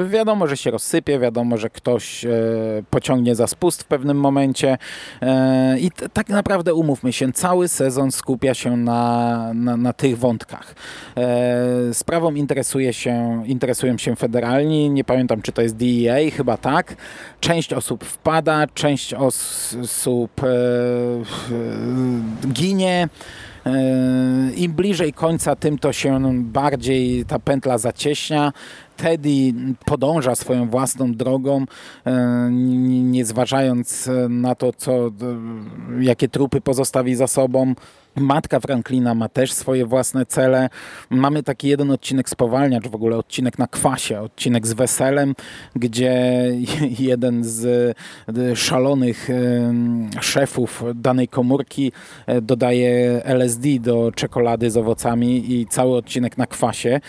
[0.10, 2.30] wiadomo, że się rozsypie, wiadomo, że ktoś e,
[2.90, 4.78] pociągnie za spust w pewnym momencie
[5.80, 10.76] i tak naprawdę umówmy się, cały sezon skupia się na, na, na tych wątkach.
[11.94, 14.90] Sprawą interesuje się, interesują się federalni.
[14.90, 16.96] Nie pamiętam, czy to jest DEA, chyba tak.
[17.40, 20.48] Część osób wpada, część osób e,
[22.48, 23.10] ginie.
[23.66, 28.54] E, Im bliżej końca, tym to się bardziej ta pętla zacieśnia.
[28.98, 29.54] Teddy
[29.86, 31.66] podąża swoją własną drogą,
[32.06, 35.12] e, nie zważając na to, co,
[36.00, 37.76] jakie trupy pozostawi za sobą.
[38.16, 40.70] Matka Franklina ma też swoje własne cele.
[41.10, 45.36] Mamy taki jeden odcinek spowalniacz, w ogóle odcinek na kwasie, odcinek z weselem,
[45.76, 46.46] gdzie
[47.00, 47.98] jeden z
[48.56, 49.30] szalonych
[50.22, 51.92] szefów danej komórki
[52.26, 57.00] e, dodaje LSD do czekolady z owocami i cały odcinek na kwasie.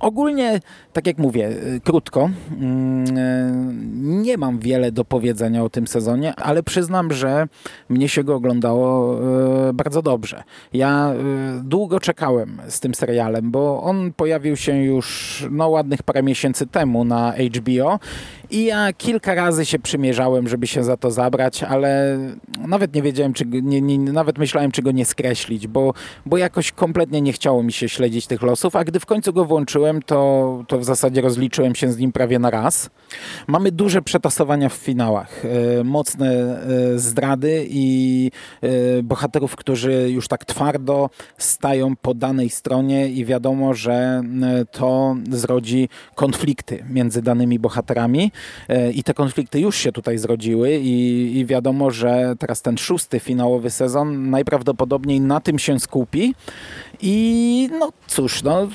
[0.00, 0.60] Ogólnie,
[0.94, 2.30] tak jak mówię, y, krótko,
[2.60, 7.48] mm, y, nie mam wiele do powiedzenia o tym sezonie, ale przyznam, że
[7.88, 9.18] mnie się go oglądało
[9.68, 10.42] y, bardzo dobrze.
[10.72, 11.14] Ja
[11.62, 17.04] długo czekałem z tym serialem, bo on pojawił się już no, ładnych parę miesięcy temu
[17.04, 17.98] na HBO
[18.50, 22.18] i ja kilka razy się przymierzałem, żeby się za to zabrać, ale
[22.58, 25.94] nawet nie wiedziałem, czy, nie, nie, nawet myślałem, czy go nie skreślić, bo,
[26.26, 29.44] bo jakoś kompletnie nie chciało mi się śledzić tych losów, a gdy w końcu go
[29.44, 32.90] włączyłem, to, to w zasadzie rozliczyłem się z nim prawie na raz.
[33.46, 36.30] Mamy duże przetasowania w finałach, e, mocne
[36.94, 38.30] e, zdrady i
[38.62, 38.68] e,
[39.02, 44.22] bohaterów, którzy już tak twardo stają po danej stronie i wiadomo, że
[44.70, 48.32] to zrodzi konflikty między danymi bohaterami.
[48.94, 53.70] I te konflikty już się tutaj zrodziły i, i wiadomo, że teraz ten szósty finałowy
[53.70, 56.34] sezon najprawdopodobniej na tym się skupi.
[57.00, 58.68] I no cóż, no,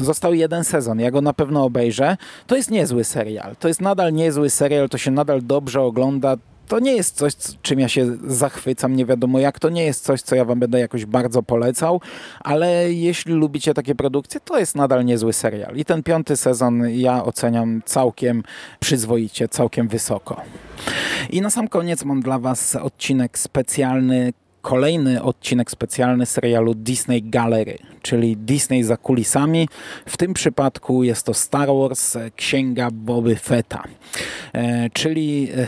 [0.00, 1.00] został jeden sezon.
[1.00, 2.16] Ja go na pewno obejrzę.
[2.46, 3.56] To jest niezły serial.
[3.56, 6.36] To jest nadal niezły serial, to się nadal dobrze ogląda
[6.72, 10.22] to nie jest coś, czym ja się zachwycam, nie wiadomo jak, to nie jest coś,
[10.22, 12.00] co ja wam będę jakoś bardzo polecał,
[12.40, 15.76] ale jeśli lubicie takie produkcje, to jest nadal niezły serial.
[15.76, 18.42] I ten piąty sezon ja oceniam całkiem
[18.80, 20.40] przyzwoicie, całkiem wysoko.
[21.30, 27.78] I na sam koniec mam dla was odcinek specjalny, kolejny odcinek specjalny serialu Disney Gallery,
[28.02, 29.68] czyli Disney za kulisami.
[30.06, 33.82] W tym przypadku jest to Star Wars Księga Boby Fetta,
[34.52, 35.66] e, czyli e,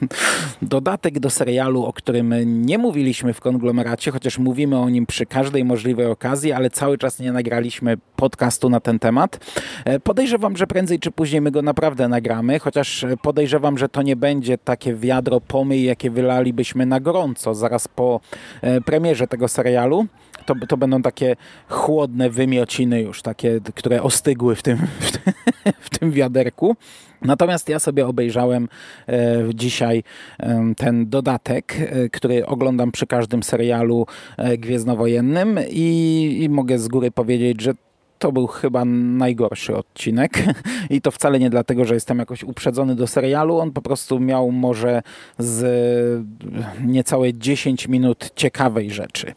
[0.62, 2.34] dodatek do serialu, o którym
[2.66, 7.18] nie mówiliśmy w konglomeracie, chociaż mówimy o nim przy każdej możliwej okazji, ale cały czas
[7.18, 9.38] nie nagraliśmy podcastu na ten temat.
[9.84, 14.16] E, podejrzewam, że prędzej czy później my go naprawdę nagramy, chociaż podejrzewam, że to nie
[14.16, 18.20] będzie takie wiadro pomyj, jakie wylalibyśmy na gorąco zaraz po
[18.62, 20.06] e, premierze tego serialu.
[20.46, 21.36] To, to będą takie
[21.68, 24.78] chłodne wymiociny już, takie, które ostygły w tym,
[25.80, 26.76] w tym wiaderku.
[27.22, 28.68] Natomiast ja sobie obejrzałem
[29.08, 30.02] e, dzisiaj
[30.40, 34.06] e, ten dodatek, e, który oglądam przy każdym serialu
[34.58, 37.74] gwiezdnowojennym i, i mogę z góry powiedzieć, że
[38.18, 40.32] to był chyba najgorszy odcinek
[40.90, 43.58] i to wcale nie dlatego, że jestem jakoś uprzedzony do serialu.
[43.58, 45.02] On po prostu miał może
[45.38, 46.26] z
[46.84, 49.32] niecałe 10 minut ciekawej rzeczy.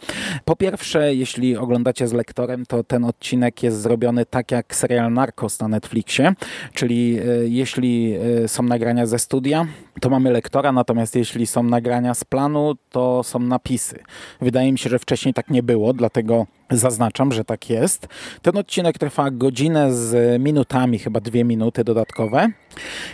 [0.45, 5.59] Po pierwsze, jeśli oglądacie z lektorem, to ten odcinek jest zrobiony tak jak serial Narcos
[5.59, 6.33] na Netflixie,
[6.73, 9.67] czyli e, jeśli e, są nagrania ze studia,
[10.01, 13.99] to mamy lektora, natomiast jeśli są nagrania z planu, to są napisy.
[14.41, 18.07] Wydaje mi się, że wcześniej tak nie było, dlatego Zaznaczam, że tak jest.
[18.41, 22.47] Ten odcinek trwa godzinę z minutami, chyba dwie minuty dodatkowe.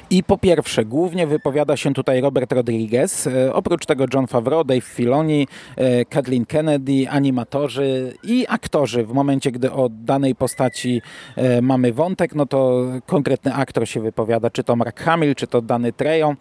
[0.09, 4.81] I po pierwsze, głównie wypowiada się tutaj Robert Rodriguez, e, oprócz tego John Favreau, Dave
[4.81, 9.03] Filoni, e, Kathleen Kennedy, animatorzy i aktorzy.
[9.03, 11.01] W momencie, gdy o danej postaci
[11.35, 15.61] e, mamy wątek, no to konkretny aktor się wypowiada, czy to Mark Hamill, czy to
[15.61, 16.35] Dany Trejo,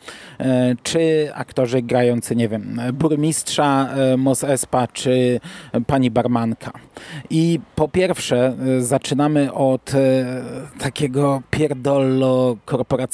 [0.82, 5.40] czy aktorzy grający, nie wiem, burmistrza Mos Espa, czy
[5.86, 6.72] pani barmanka.
[7.30, 9.92] I po pierwsze, zaczynamy od
[10.78, 13.13] takiego pierdollo korporacyjnego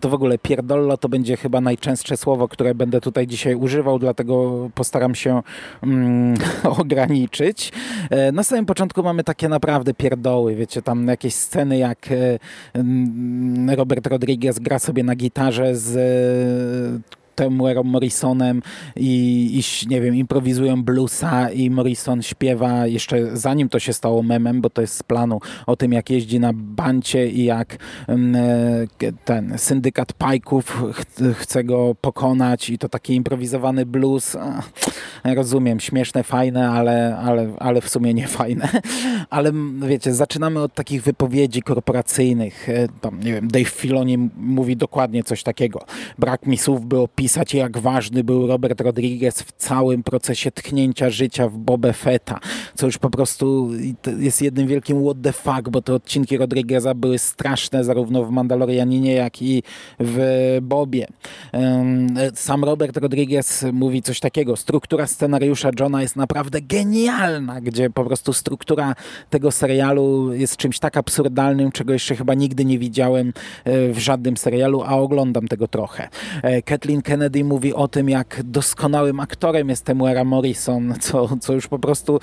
[0.00, 4.68] to w ogóle pierdollo to będzie chyba najczęstsze słowo, które będę tutaj dzisiaj używał, dlatego
[4.74, 5.42] postaram się
[5.82, 6.36] mm,
[6.80, 7.72] ograniczyć.
[8.10, 12.38] E, na samym początku mamy takie naprawdę pierdoły, wiecie, tam jakieś sceny jak e,
[12.74, 15.96] mm, Robert Rodriguez gra sobie na gitarze z
[17.36, 18.62] Temuerą Morrisonem
[18.96, 24.60] i, i, nie wiem, improwizują bluesa i Morrison śpiewa jeszcze zanim to się stało memem,
[24.60, 27.76] bo to jest z planu o tym, jak jeździ na bancie i jak
[28.08, 28.36] mm,
[29.02, 34.36] e, ten syndykat pajków ch chce go pokonać i to taki improwizowany blues.
[35.24, 38.68] Rozumiem, śmieszne, fajne, ale, ale, ale w sumie nie fajne.
[39.30, 39.52] Ale
[39.88, 42.68] wiecie, zaczynamy od takich wypowiedzi korporacyjnych.
[42.68, 45.84] E, tam, nie wiem, Dave Filoni mówi dokładnie coś takiego.
[46.18, 51.10] Brak mi słów, by opisać opisać, jak ważny był Robert Rodriguez w całym procesie tchnięcia
[51.10, 52.40] życia w Boba Fetta,
[52.74, 53.70] co już po prostu
[54.18, 59.12] jest jednym wielkim what the fuck, bo te odcinki Rodrigueza były straszne zarówno w Mandalorianinie,
[59.12, 59.62] jak i
[60.00, 61.06] w Bobie.
[62.34, 68.32] Sam Robert Rodriguez mówi coś takiego, struktura scenariusza Johna jest naprawdę genialna, gdzie po prostu
[68.32, 68.94] struktura
[69.30, 73.32] tego serialu jest czymś tak absurdalnym, czego jeszcze chyba nigdy nie widziałem
[73.64, 76.08] e, w żadnym serialu, a oglądam tego trochę.
[76.42, 81.68] E, Kathleen Kennedy mówi o tym, jak doskonałym aktorem jest Temuera Morrison, co, co już
[81.68, 82.20] po prostu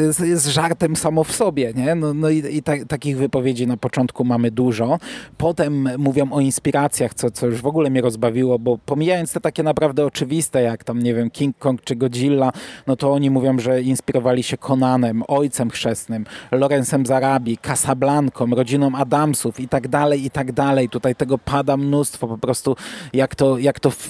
[0.00, 1.72] jest, jest żartem samo w sobie.
[1.76, 1.94] Nie?
[1.94, 4.98] No, no i, i ta, takich wypowiedzi na początku mamy dużo.
[5.38, 9.62] Potem mówią o inspiracjach, co, co już w ogóle mnie rozbawiło, bo pomijając te takie
[9.62, 12.52] naprawdę oczywiste, jak tam, nie wiem, King Kong czy Godzilla,
[12.86, 19.60] no to oni mówią, że inspirowali się Conanem, Ojcem Chrzestnym, Lorenzem Zarabi, Casablanką, rodziną Adamsów
[19.60, 20.88] i tak dalej, i tak dalej.
[20.88, 22.76] Tutaj tego pada mnóstwo po prostu,
[23.12, 24.03] jak to, jak to w,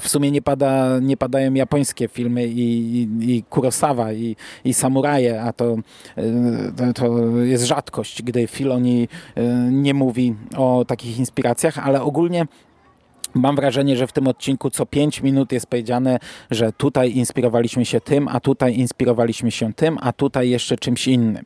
[0.00, 5.42] w sumie nie, pada, nie padają japońskie filmy i, i, i Kurosawa i, i samuraje,
[5.42, 5.76] a to,
[6.16, 12.46] e, to jest rzadkość, gdy Filoni e, nie mówi o takich inspiracjach, ale ogólnie
[13.34, 16.18] Mam wrażenie, że w tym odcinku co 5 minut jest powiedziane,
[16.50, 21.44] że tutaj inspirowaliśmy się tym, a tutaj inspirowaliśmy się tym, a tutaj jeszcze czymś innym.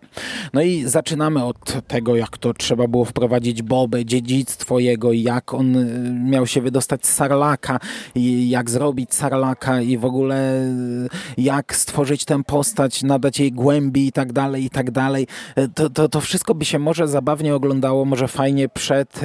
[0.52, 5.76] No i zaczynamy od tego, jak to trzeba było wprowadzić Bobę, dziedzictwo jego, jak on
[5.76, 7.80] y, miał się wydostać z Sarlaka,
[8.46, 14.12] jak zrobić Sarlaka i w ogóle y, jak stworzyć tę postać, nadać jej głębi i
[14.12, 15.26] tak dalej, i tak dalej.
[15.58, 19.20] Y, to, to, to wszystko by się może zabawnie oglądało, może fajnie przed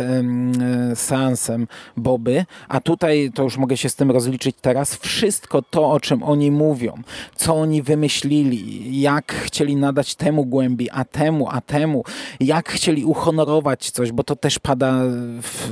[0.95, 5.99] seansem Boby, a tutaj, to już mogę się z tym rozliczyć teraz, wszystko to, o
[5.99, 6.93] czym oni mówią,
[7.35, 12.03] co oni wymyślili, jak chcieli nadać temu głębi, a temu, a temu,
[12.39, 15.01] jak chcieli uhonorować coś, bo to też pada
[15.41, 15.71] w,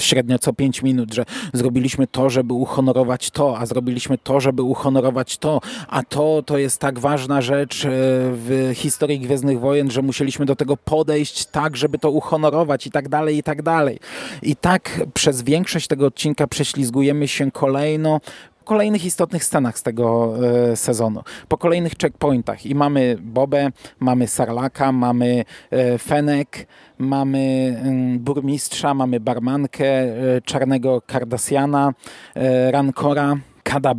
[0.00, 5.38] średnio co 5 minut, że zrobiliśmy to, żeby uhonorować to, a zrobiliśmy to, żeby uhonorować
[5.38, 7.88] to, a to, to jest tak ważna rzecz e,
[8.32, 13.08] w historii Gwiezdnych Wojen, że musieliśmy do tego podejść tak, żeby to uhonorować i tak
[13.08, 13.98] dalej, i tak dalej.
[14.42, 18.20] I tak przez większość tego odcinka prześlizgujemy się kolejno
[18.66, 20.34] kolejnych istotnych scenach z tego
[20.72, 26.66] e, sezonu, po kolejnych checkpointach i mamy Bobę, mamy Sarlaka, mamy e, Fenek,
[26.98, 31.92] mamy mm, burmistrza, mamy barmankę, e, czarnego Kardasiana,
[32.34, 33.94] e, Rancora, Kada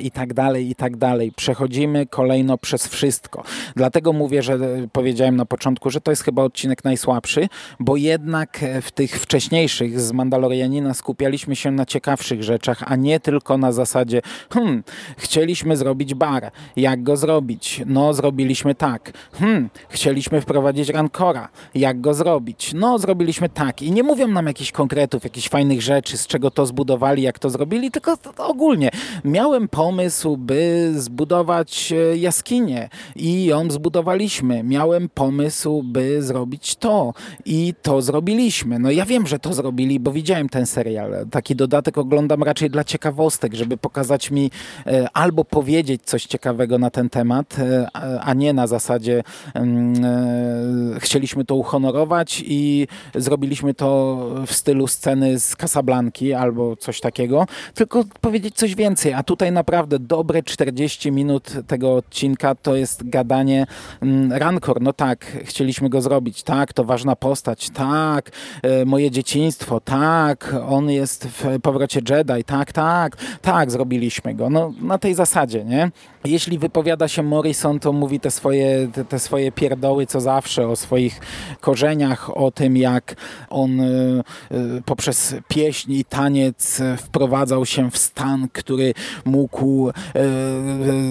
[0.00, 1.32] i tak dalej, i tak dalej.
[1.36, 3.42] Przechodzimy kolejno przez wszystko.
[3.76, 4.58] Dlatego mówię, że
[4.92, 7.48] powiedziałem na początku, że to jest chyba odcinek najsłabszy,
[7.80, 13.58] bo jednak w tych wcześniejszych z Mandalorianina skupialiśmy się na ciekawszych rzeczach, a nie tylko
[13.58, 14.82] na zasadzie hmm,
[15.16, 16.50] chcieliśmy zrobić bar.
[16.76, 17.82] Jak go zrobić?
[17.86, 19.12] No, zrobiliśmy tak.
[19.32, 21.48] Hmm, chcieliśmy wprowadzić Rancora.
[21.74, 22.72] Jak go zrobić?
[22.74, 23.82] No, zrobiliśmy tak.
[23.82, 27.50] I nie mówią nam jakichś konkretów, jakichś fajnych rzeczy, z czego to zbudowali, jak to
[27.50, 28.90] zrobili, tylko ogólnie
[29.24, 34.62] miałem pomysł, by zbudować e, jaskinię i ją zbudowaliśmy.
[34.62, 38.78] Miałem pomysł, by zrobić to i to zrobiliśmy.
[38.78, 41.26] No ja wiem, że to zrobili, bo widziałem ten serial.
[41.30, 44.50] Taki dodatek oglądam raczej dla ciekawostek, żeby pokazać mi
[44.86, 47.88] e, albo powiedzieć coś ciekawego na ten temat, e,
[48.20, 49.22] a nie na zasadzie
[49.54, 57.46] mm, chcieliśmy to uhonorować i zrobiliśmy to w stylu sceny z Casablanki albo coś takiego,
[57.74, 63.08] tylko powiedzieć coś więcej więcej, a tutaj naprawdę dobre 40 minut tego odcinka to jest
[63.08, 63.66] gadanie
[64.02, 68.30] mm, Rancor, no tak, chcieliśmy go zrobić, tak, to ważna postać, tak,
[68.62, 74.50] e, moje dzieciństwo, tak, on jest w powrocie Jedi, tak, tak, tak, zrobiliśmy go.
[74.50, 75.90] No na tej zasadzie, nie?
[76.24, 80.76] Jeśli wypowiada się Morrison, to mówi te swoje, te, te swoje pierdoły co zawsze o
[80.76, 81.20] swoich
[81.60, 83.16] korzeniach, o tym jak
[83.50, 88.87] on y, y, poprzez pieśń i taniec wprowadzał się w stan, który
[89.24, 89.92] mógł y,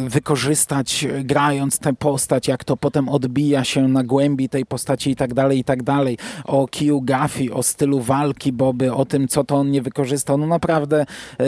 [0.10, 5.34] wykorzystać grając tę postać, jak to potem odbija się na głębi tej postaci i tak
[5.34, 6.18] dalej, i tak dalej.
[6.46, 10.38] O Kiju Gafi, o stylu walki Boby, o tym, co to on nie wykorzystał.
[10.38, 11.06] No naprawdę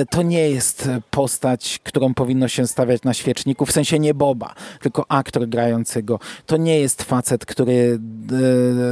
[0.09, 5.05] to nie jest postać, którą powinno się stawiać na świeczniku w sensie nie Boba, tylko
[5.09, 6.19] aktor grający go.
[6.45, 7.99] To nie jest facet, który e,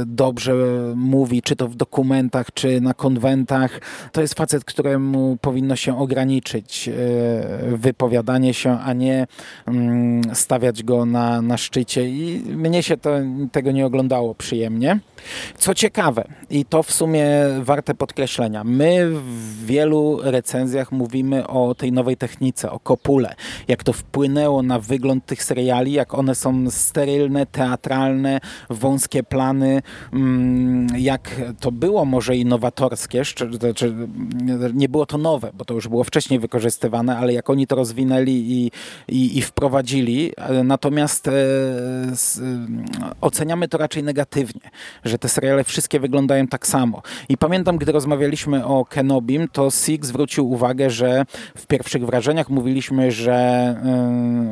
[0.06, 0.54] dobrze
[0.96, 3.80] mówi, czy to w dokumentach, czy na konwentach.
[4.12, 6.92] To jest facet, któremu powinno się ograniczyć e,
[7.66, 9.26] wypowiadanie się, a nie
[9.66, 12.08] mm, stawiać go na, na szczycie.
[12.08, 13.10] I mnie się to,
[13.52, 14.98] tego nie oglądało przyjemnie.
[15.58, 17.26] Co ciekawe, i to w sumie
[17.62, 23.34] warte podkreślenia, my w wielu recenzjach mówimy o tej nowej technice, o kopule,
[23.68, 30.86] jak to wpłynęło na wygląd tych seriali, jak one są sterylne, teatralne, wąskie plany, mm,
[30.98, 33.22] jak to było może innowatorskie,
[33.60, 33.94] znaczy
[34.74, 38.32] nie było to nowe, bo to już było wcześniej wykorzystywane, ale jak oni to rozwinęli
[38.32, 38.70] i,
[39.08, 40.32] i, i wprowadzili,
[40.64, 41.32] natomiast e,
[43.20, 44.70] oceniamy to raczej negatywnie,
[45.04, 47.02] że te seriale wszystkie wyglądają tak samo.
[47.28, 51.24] I pamiętam, gdy rozmawialiśmy o Kenobim, to Six zwrócił uwagę, że
[51.56, 53.76] w pierwszych wrażeniach mówiliśmy, że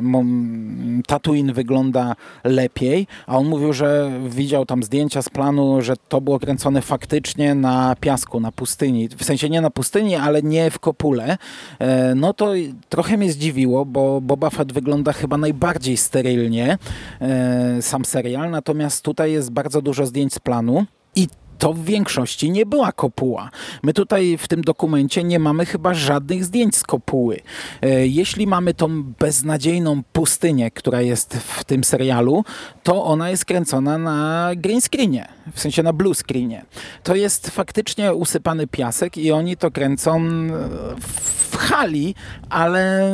[0.03, 6.21] y, Tatooine wygląda lepiej, a on mówił, że widział tam zdjęcia z planu, że to
[6.21, 9.09] było kręcone faktycznie na piasku, na pustyni.
[9.17, 11.37] W sensie nie na pustyni, ale nie w kopule.
[11.79, 12.46] E, no to
[12.89, 16.77] trochę mnie zdziwiło, bo Boba Fett wygląda chyba najbardziej sterylnie,
[17.21, 20.85] e, sam serial, natomiast tutaj jest bardzo dużo zdjęć z planu
[21.15, 21.27] i
[21.57, 23.49] to w większości nie była kopuła.
[23.83, 27.39] My tutaj w tym dokumencie nie mamy chyba żadnych zdjęć z kopuły.
[27.81, 32.43] E, jeśli mamy tą beznadziejną pustynię, która jest w tym serialu,
[32.83, 36.65] to ona jest kręcona na green screenie, w sensie na blue screenie.
[37.03, 40.27] To jest faktycznie usypany piasek i oni to kręcą
[40.99, 42.15] w hali,
[42.49, 43.11] ale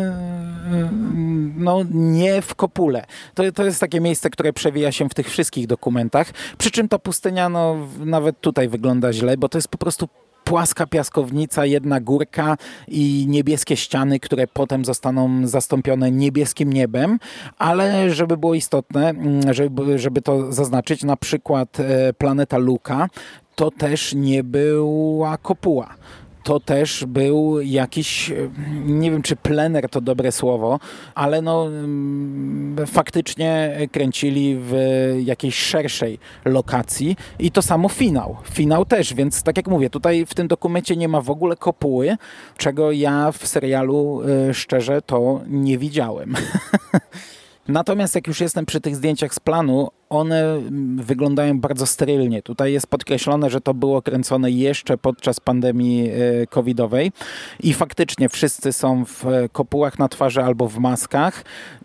[1.55, 3.05] no, nie w kopule.
[3.33, 6.31] To, to jest takie miejsce, które przewija się w tych wszystkich dokumentach.
[6.57, 10.09] Przy czym ta pustynia no, nawet tutaj wygląda źle, bo to jest po prostu
[10.43, 17.19] płaska piaskownica, jedna górka i niebieskie ściany, które potem zostaną zastąpione niebieskim niebem,
[17.57, 23.09] ale żeby było istotne, mm, żeby, żeby to zaznaczyć, na przykład e, planeta Luka
[23.55, 25.95] to też nie była kopuła
[26.43, 28.31] to też był jakiś,
[28.85, 30.79] nie wiem czy plener to dobre słowo,
[31.15, 34.75] ale no mm, faktycznie kręcili w
[35.23, 38.37] jakiejś szerszej lokacji i to samo finał.
[38.51, 42.17] Finał też, więc tak jak mówię, tutaj w tym dokumencie nie ma w ogóle kopuły,
[42.57, 46.35] czego ja w serialu y, szczerze to nie widziałem.
[47.67, 50.61] Natomiast jak już jestem przy tych zdjęciach z planu, one
[50.95, 52.41] wyglądają bardzo sterylnie.
[52.41, 57.11] Tutaj jest podkreślone, że to było kręcone jeszcze podczas pandemii e, covidowej
[57.59, 61.43] i faktycznie wszyscy są w kopułach na twarzy albo w maskach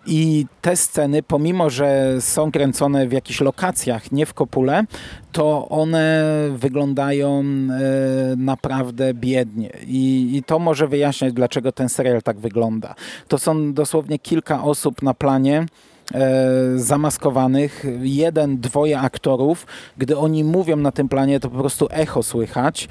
[0.09, 4.85] i te sceny, pomimo że są kręcone w jakichś lokacjach, nie w kopule,
[5.33, 6.25] to one
[6.57, 12.95] wyglądają e, naprawdę biednie I, i to może wyjaśniać, dlaczego ten serial tak wygląda.
[13.29, 15.67] To są dosłownie kilka osób na planie,
[16.15, 19.67] E, zamaskowanych, jeden, dwoje aktorów.
[19.99, 22.89] Gdy oni mówią na tym planie, to po prostu echo słychać.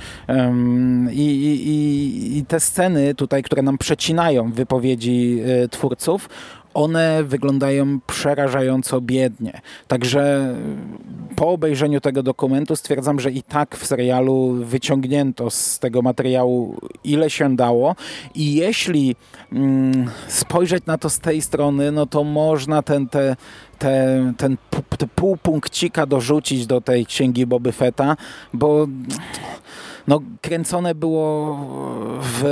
[1.12, 6.30] I, i, i te sceny tutaj, które nam przecinają wypowiedzi e, twórców,
[6.78, 9.62] one wyglądają przerażająco biednie.
[9.88, 10.56] Także
[11.36, 17.30] po obejrzeniu tego dokumentu stwierdzam, że i tak w serialu wyciągnięto z tego materiału ile
[17.30, 17.96] się dało
[18.36, 19.16] i jeśli
[19.52, 23.36] mm, spojrzeć na to z tej strony, no to można ten, te,
[23.80, 24.58] te, ten
[24.98, 28.18] te pół punkcika dorzucić do tej księgi Boby Fetta,
[28.54, 28.88] bo
[30.08, 31.58] no, kręcone było
[32.22, 32.44] w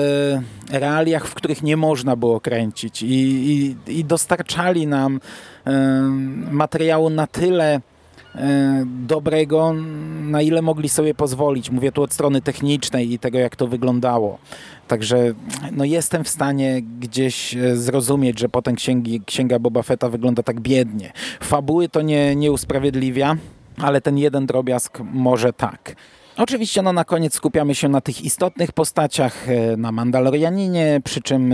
[0.71, 5.71] realiach, w których nie można było kręcić i, i, i dostarczali nam y,
[6.51, 7.81] materiału na tyle
[8.85, 9.73] dobrego,
[10.21, 11.69] na ile mogli sobie pozwolić.
[11.69, 14.37] Mówię tu od strony technicznej i tego, jak to wyglądało.
[14.87, 15.33] Także
[15.71, 20.61] no jestem w stanie gdzieś e, zrozumieć, że potem księgi, księga Boba Fetta wygląda tak
[20.61, 21.13] biednie.
[21.39, 23.35] Fabuły to nie, nie usprawiedliwia,
[23.77, 25.95] ale ten jeden drobiazg może tak.
[26.37, 31.53] Oczywiście no, na koniec skupiamy się na tych istotnych postaciach, e, na Mandalorianinie, przy czym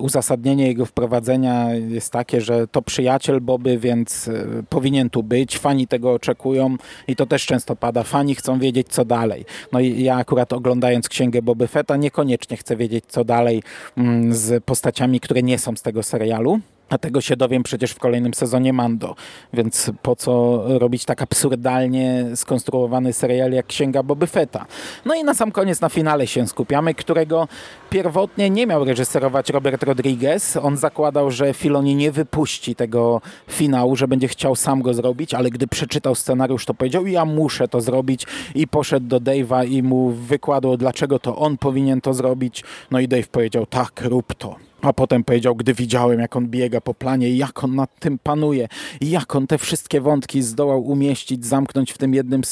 [0.00, 5.86] uzasadnienie jego wprowadzenia jest takie, że to przyjaciel Boby, więc e, powinien tu być, fani
[5.86, 6.76] tego oczekują
[7.08, 9.44] i to też często pada, fani chcą wiedzieć co dalej.
[9.72, 13.62] No i ja akurat oglądając księgę Boby Fetta niekoniecznie chcę wiedzieć co dalej
[13.96, 16.60] mm, z postaciami, które nie są z tego serialu.
[16.88, 19.14] A tego się dowiem przecież w kolejnym sezonie Mando.
[19.52, 24.66] Więc po co robić tak absurdalnie skonstruowany serial jak Księga Boby Fetta.
[25.04, 27.48] No i na sam koniec na finale się skupiamy, którego
[27.90, 30.56] pierwotnie nie miał reżyserować Robert Rodriguez.
[30.56, 33.20] On zakładał, że Filoni nie wypuści tego
[33.50, 37.68] finału, że będzie chciał sam go zrobić, ale gdy przeczytał scenariusz, to powiedział ja muszę
[37.68, 42.64] to zrobić i poszedł do Dave'a i mu wykładał, dlaczego to on powinien to zrobić.
[42.90, 44.67] No i Dave powiedział tak, rób to.
[44.82, 48.68] A potem powiedział, gdy widziałem, jak on biega po planie, jak on nad tym panuje,
[49.00, 52.42] jak on te wszystkie wątki zdołał umieścić, zamknąć w tym jednym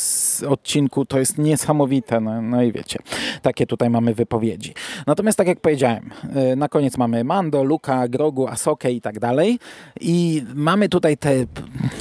[0.49, 2.21] odcinku, to jest niesamowite.
[2.21, 2.99] No, no i wiecie,
[3.43, 4.75] takie tutaj mamy wypowiedzi.
[5.07, 6.11] Natomiast tak jak powiedziałem,
[6.53, 9.59] y, na koniec mamy Mando, Luka, Grogu, Asokę i tak dalej.
[10.01, 11.31] I mamy tutaj te,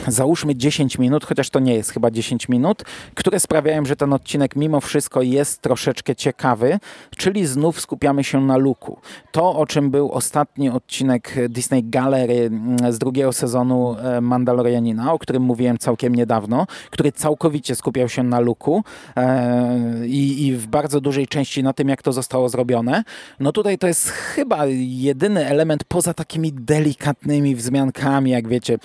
[0.07, 2.83] załóżmy 10 minut, chociaż to nie jest chyba 10 minut,
[3.15, 6.79] które sprawiają, że ten odcinek mimo wszystko jest troszeczkę ciekawy,
[7.17, 8.99] czyli znów skupiamy się na Luku.
[9.31, 15.19] To, o czym był ostatni odcinek Disney Gallery mm, z drugiego sezonu e, Mandalorianina, o
[15.19, 18.83] którym mówiłem całkiem niedawno, który całkowicie skupiał się na luku
[19.15, 23.03] e, i, i w bardzo dużej części na tym, jak to zostało zrobione.
[23.39, 28.77] No tutaj to jest chyba jedyny element poza takimi delikatnymi wzmiankami, jak wiecie,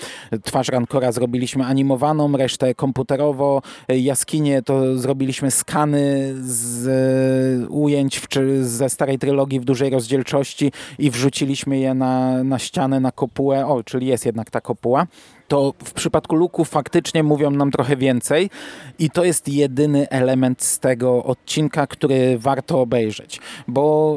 [0.45, 8.91] twarz Rancora zrobiliśmy animowaną, resztę komputerowo, jaskinie to zrobiliśmy skany z ujęć w, czy ze
[8.91, 13.83] starej trylogii w dużej rozdzielczości i w wrzuciliśmy je na, na ścianę, na kopułę, o,
[13.85, 15.07] czyli jest jednak ta kopuła,
[15.49, 18.51] to w przypadku luku faktycznie mówią nam trochę więcej
[18.99, 24.17] i to jest jedyny element z tego odcinka, który warto obejrzeć, bo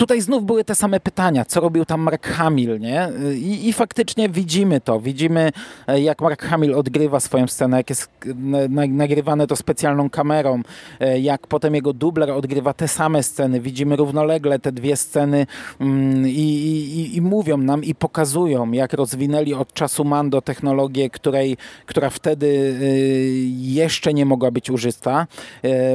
[0.00, 3.08] tutaj znów były te same pytania, co robił tam Mark Hamill, nie?
[3.34, 5.52] I, I, faktycznie widzimy to, widzimy
[5.86, 8.08] e, jak Mark Hamill odgrywa swoją scenę, jak jest
[8.88, 10.62] nagrywane to specjalną kamerą,
[11.00, 15.46] e, jak potem jego dubler odgrywa te same sceny, widzimy równolegle te dwie sceny
[15.80, 21.56] mm, i, i, i mówią nam i pokazują, jak rozwinęli od czasu Mando technologię, której,
[21.86, 22.84] która wtedy e,
[23.72, 25.26] jeszcze nie mogła być użyta.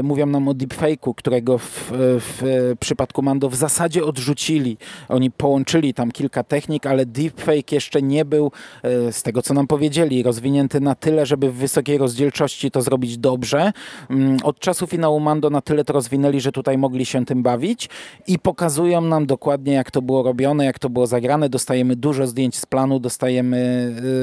[0.03, 4.77] Mówią nam o deepfake'u, którego w, w przypadku Mando w zasadzie odrzucili.
[5.09, 8.51] Oni połączyli tam kilka technik, ale deepfake jeszcze nie był,
[8.83, 13.17] e, z tego co nam powiedzieli, rozwinięty na tyle, żeby w wysokiej rozdzielczości to zrobić
[13.17, 13.73] dobrze.
[14.09, 17.89] Mm, od czasu finału Mando na tyle to rozwinęli, że tutaj mogli się tym bawić
[18.27, 21.49] i pokazują nam dokładnie, jak to było robione, jak to było zagrane.
[21.49, 23.57] Dostajemy dużo zdjęć z planu, dostajemy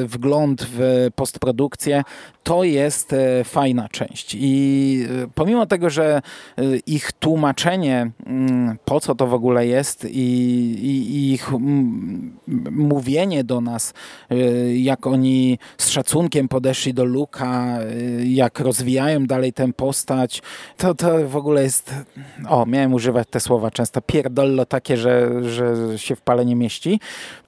[0.05, 2.03] e, wgląd w postprodukcję.
[2.43, 4.37] To jest e, fajna część.
[4.39, 6.23] I pomimo tego, że
[6.87, 10.19] ich tłumaczenie, mm, po co to w ogóle jest i,
[10.83, 11.51] i, ich
[12.71, 13.95] mówienie do nas,
[14.75, 17.79] jak oni z szacunkiem podeszli do Luka,
[18.25, 20.43] jak rozwijają dalej tę postać,
[20.77, 21.95] to, to w ogóle jest,
[22.49, 27.01] o, miałem używać te słowa często, pierdollo takie, że, że się w pale nie mieści,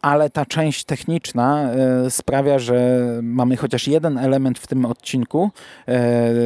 [0.03, 1.71] ale ta część techniczna
[2.09, 5.51] sprawia, że mamy chociaż jeden element w tym odcinku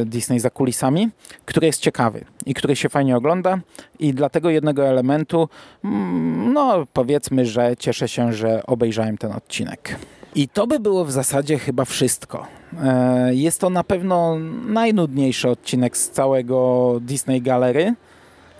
[0.05, 1.09] Disney za kulisami,
[1.45, 3.59] który jest ciekawy i który się fajnie ogląda
[3.99, 5.49] i dla tego jednego elementu
[5.83, 9.95] Mm, no powiedzmy, że cieszę się, że obejrzałem ten odcinek.
[10.35, 12.47] I to by było w zasadzie chyba wszystko.
[12.83, 14.37] E, jest to na pewno
[14.67, 17.93] najnudniejszy odcinek z całego Disney Galery.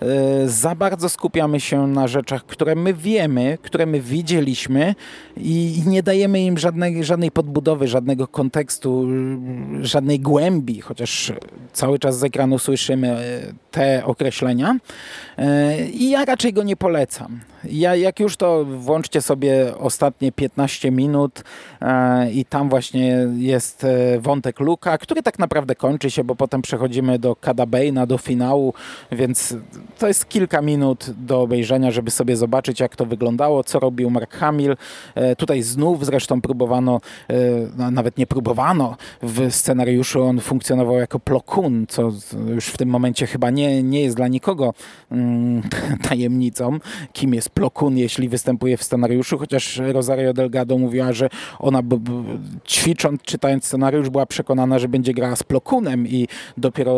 [0.02, 4.96] E, za bardzo skupiamy się na rzeczach, które my wiemy, które my widzieliśmy
[5.38, 9.08] i nie dajemy im żadnej, żadnej podbudowy, żadnego kontekstu,
[9.82, 11.34] żadnej głębi, chociaż
[11.74, 13.22] cały czas z ekranu słyszymy e,
[13.72, 14.78] te określenia.
[15.38, 17.40] E, I ja raczej go nie polecam.
[17.64, 21.44] Ja, jak już to włączcie sobie ostatnie 15 minut
[22.34, 23.86] i tam właśnie jest
[24.20, 28.74] wątek Luka, który tak naprawdę kończy się, bo potem przechodzimy do Kada Bane'a, do finału,
[29.12, 29.56] więc
[29.98, 34.36] to jest kilka minut do obejrzenia, żeby sobie zobaczyć, jak to wyglądało, co robił Mark
[34.36, 34.76] Hamill.
[35.16, 37.02] E, tutaj znów zresztą próbowano,
[37.78, 42.12] e, nawet nie próbowano, w scenariuszu on funkcjonował jako Plokun, co
[42.48, 44.74] już w tym momencie chyba nie, nie jest dla nikogo
[45.12, 45.62] mm,
[46.10, 46.80] tajemnicą,
[47.14, 51.30] kim jest Plokun, jeśli występuje w scenariuszu, chociaż Rosario Delgado mówiła, że
[51.60, 51.82] ona
[52.68, 56.28] ćwicząc, czytając scenariusz, była przekonana, że będzie grała z Plokunem i
[56.58, 56.92] dopiero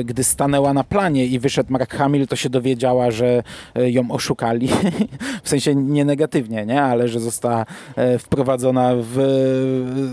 [0.00, 3.42] e, gdy stanęła na planie i wyszedł Mark Hamill, to się dowiedziała, że
[3.74, 4.68] e, ją oszukali.
[5.44, 6.82] w sensie nie negatywnie, nie?
[6.82, 9.18] ale że została e, wprowadzona w...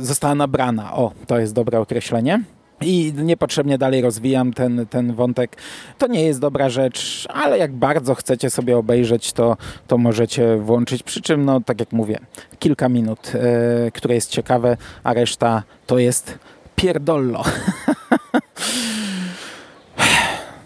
[0.01, 0.93] została nabrana.
[0.93, 2.43] O, to jest dobre określenie.
[2.81, 5.57] I niepotrzebnie dalej rozwijam ten, ten wątek.
[5.97, 9.57] To nie jest dobra rzecz, ale jak bardzo chcecie sobie obejrzeć, to,
[9.87, 11.03] to możecie włączyć.
[11.03, 12.19] Przy czym, no tak jak mówię,
[12.59, 16.39] kilka minut, e, które jest ciekawe, a reszta to jest
[16.75, 17.43] pierdollo.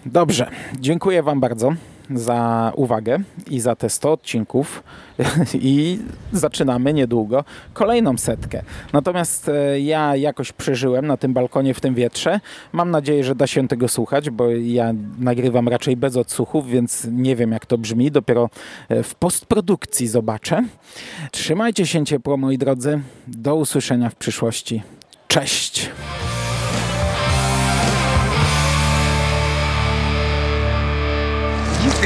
[0.05, 0.49] Dobrze,
[0.79, 1.73] dziękuję Wam bardzo
[2.15, 4.83] za uwagę i za te 100 odcinków
[5.53, 5.99] i
[6.31, 7.43] zaczynamy niedługo
[7.73, 8.63] kolejną setkę.
[8.93, 12.39] Natomiast e, ja jakoś przeżyłem na tym balkonie w tym wietrze.
[12.73, 17.35] Mam nadzieję, że da się tego słuchać, bo ja nagrywam raczej bez odsłuchów, więc nie
[17.35, 18.11] wiem jak to brzmi.
[18.11, 18.49] Dopiero
[18.89, 20.63] e, w postprodukcji zobaczę.
[21.31, 23.01] Trzymajcie się ciepło moi drodzy.
[23.27, 24.83] Do usłyszenia w przyszłości.
[25.27, 25.89] Cześć!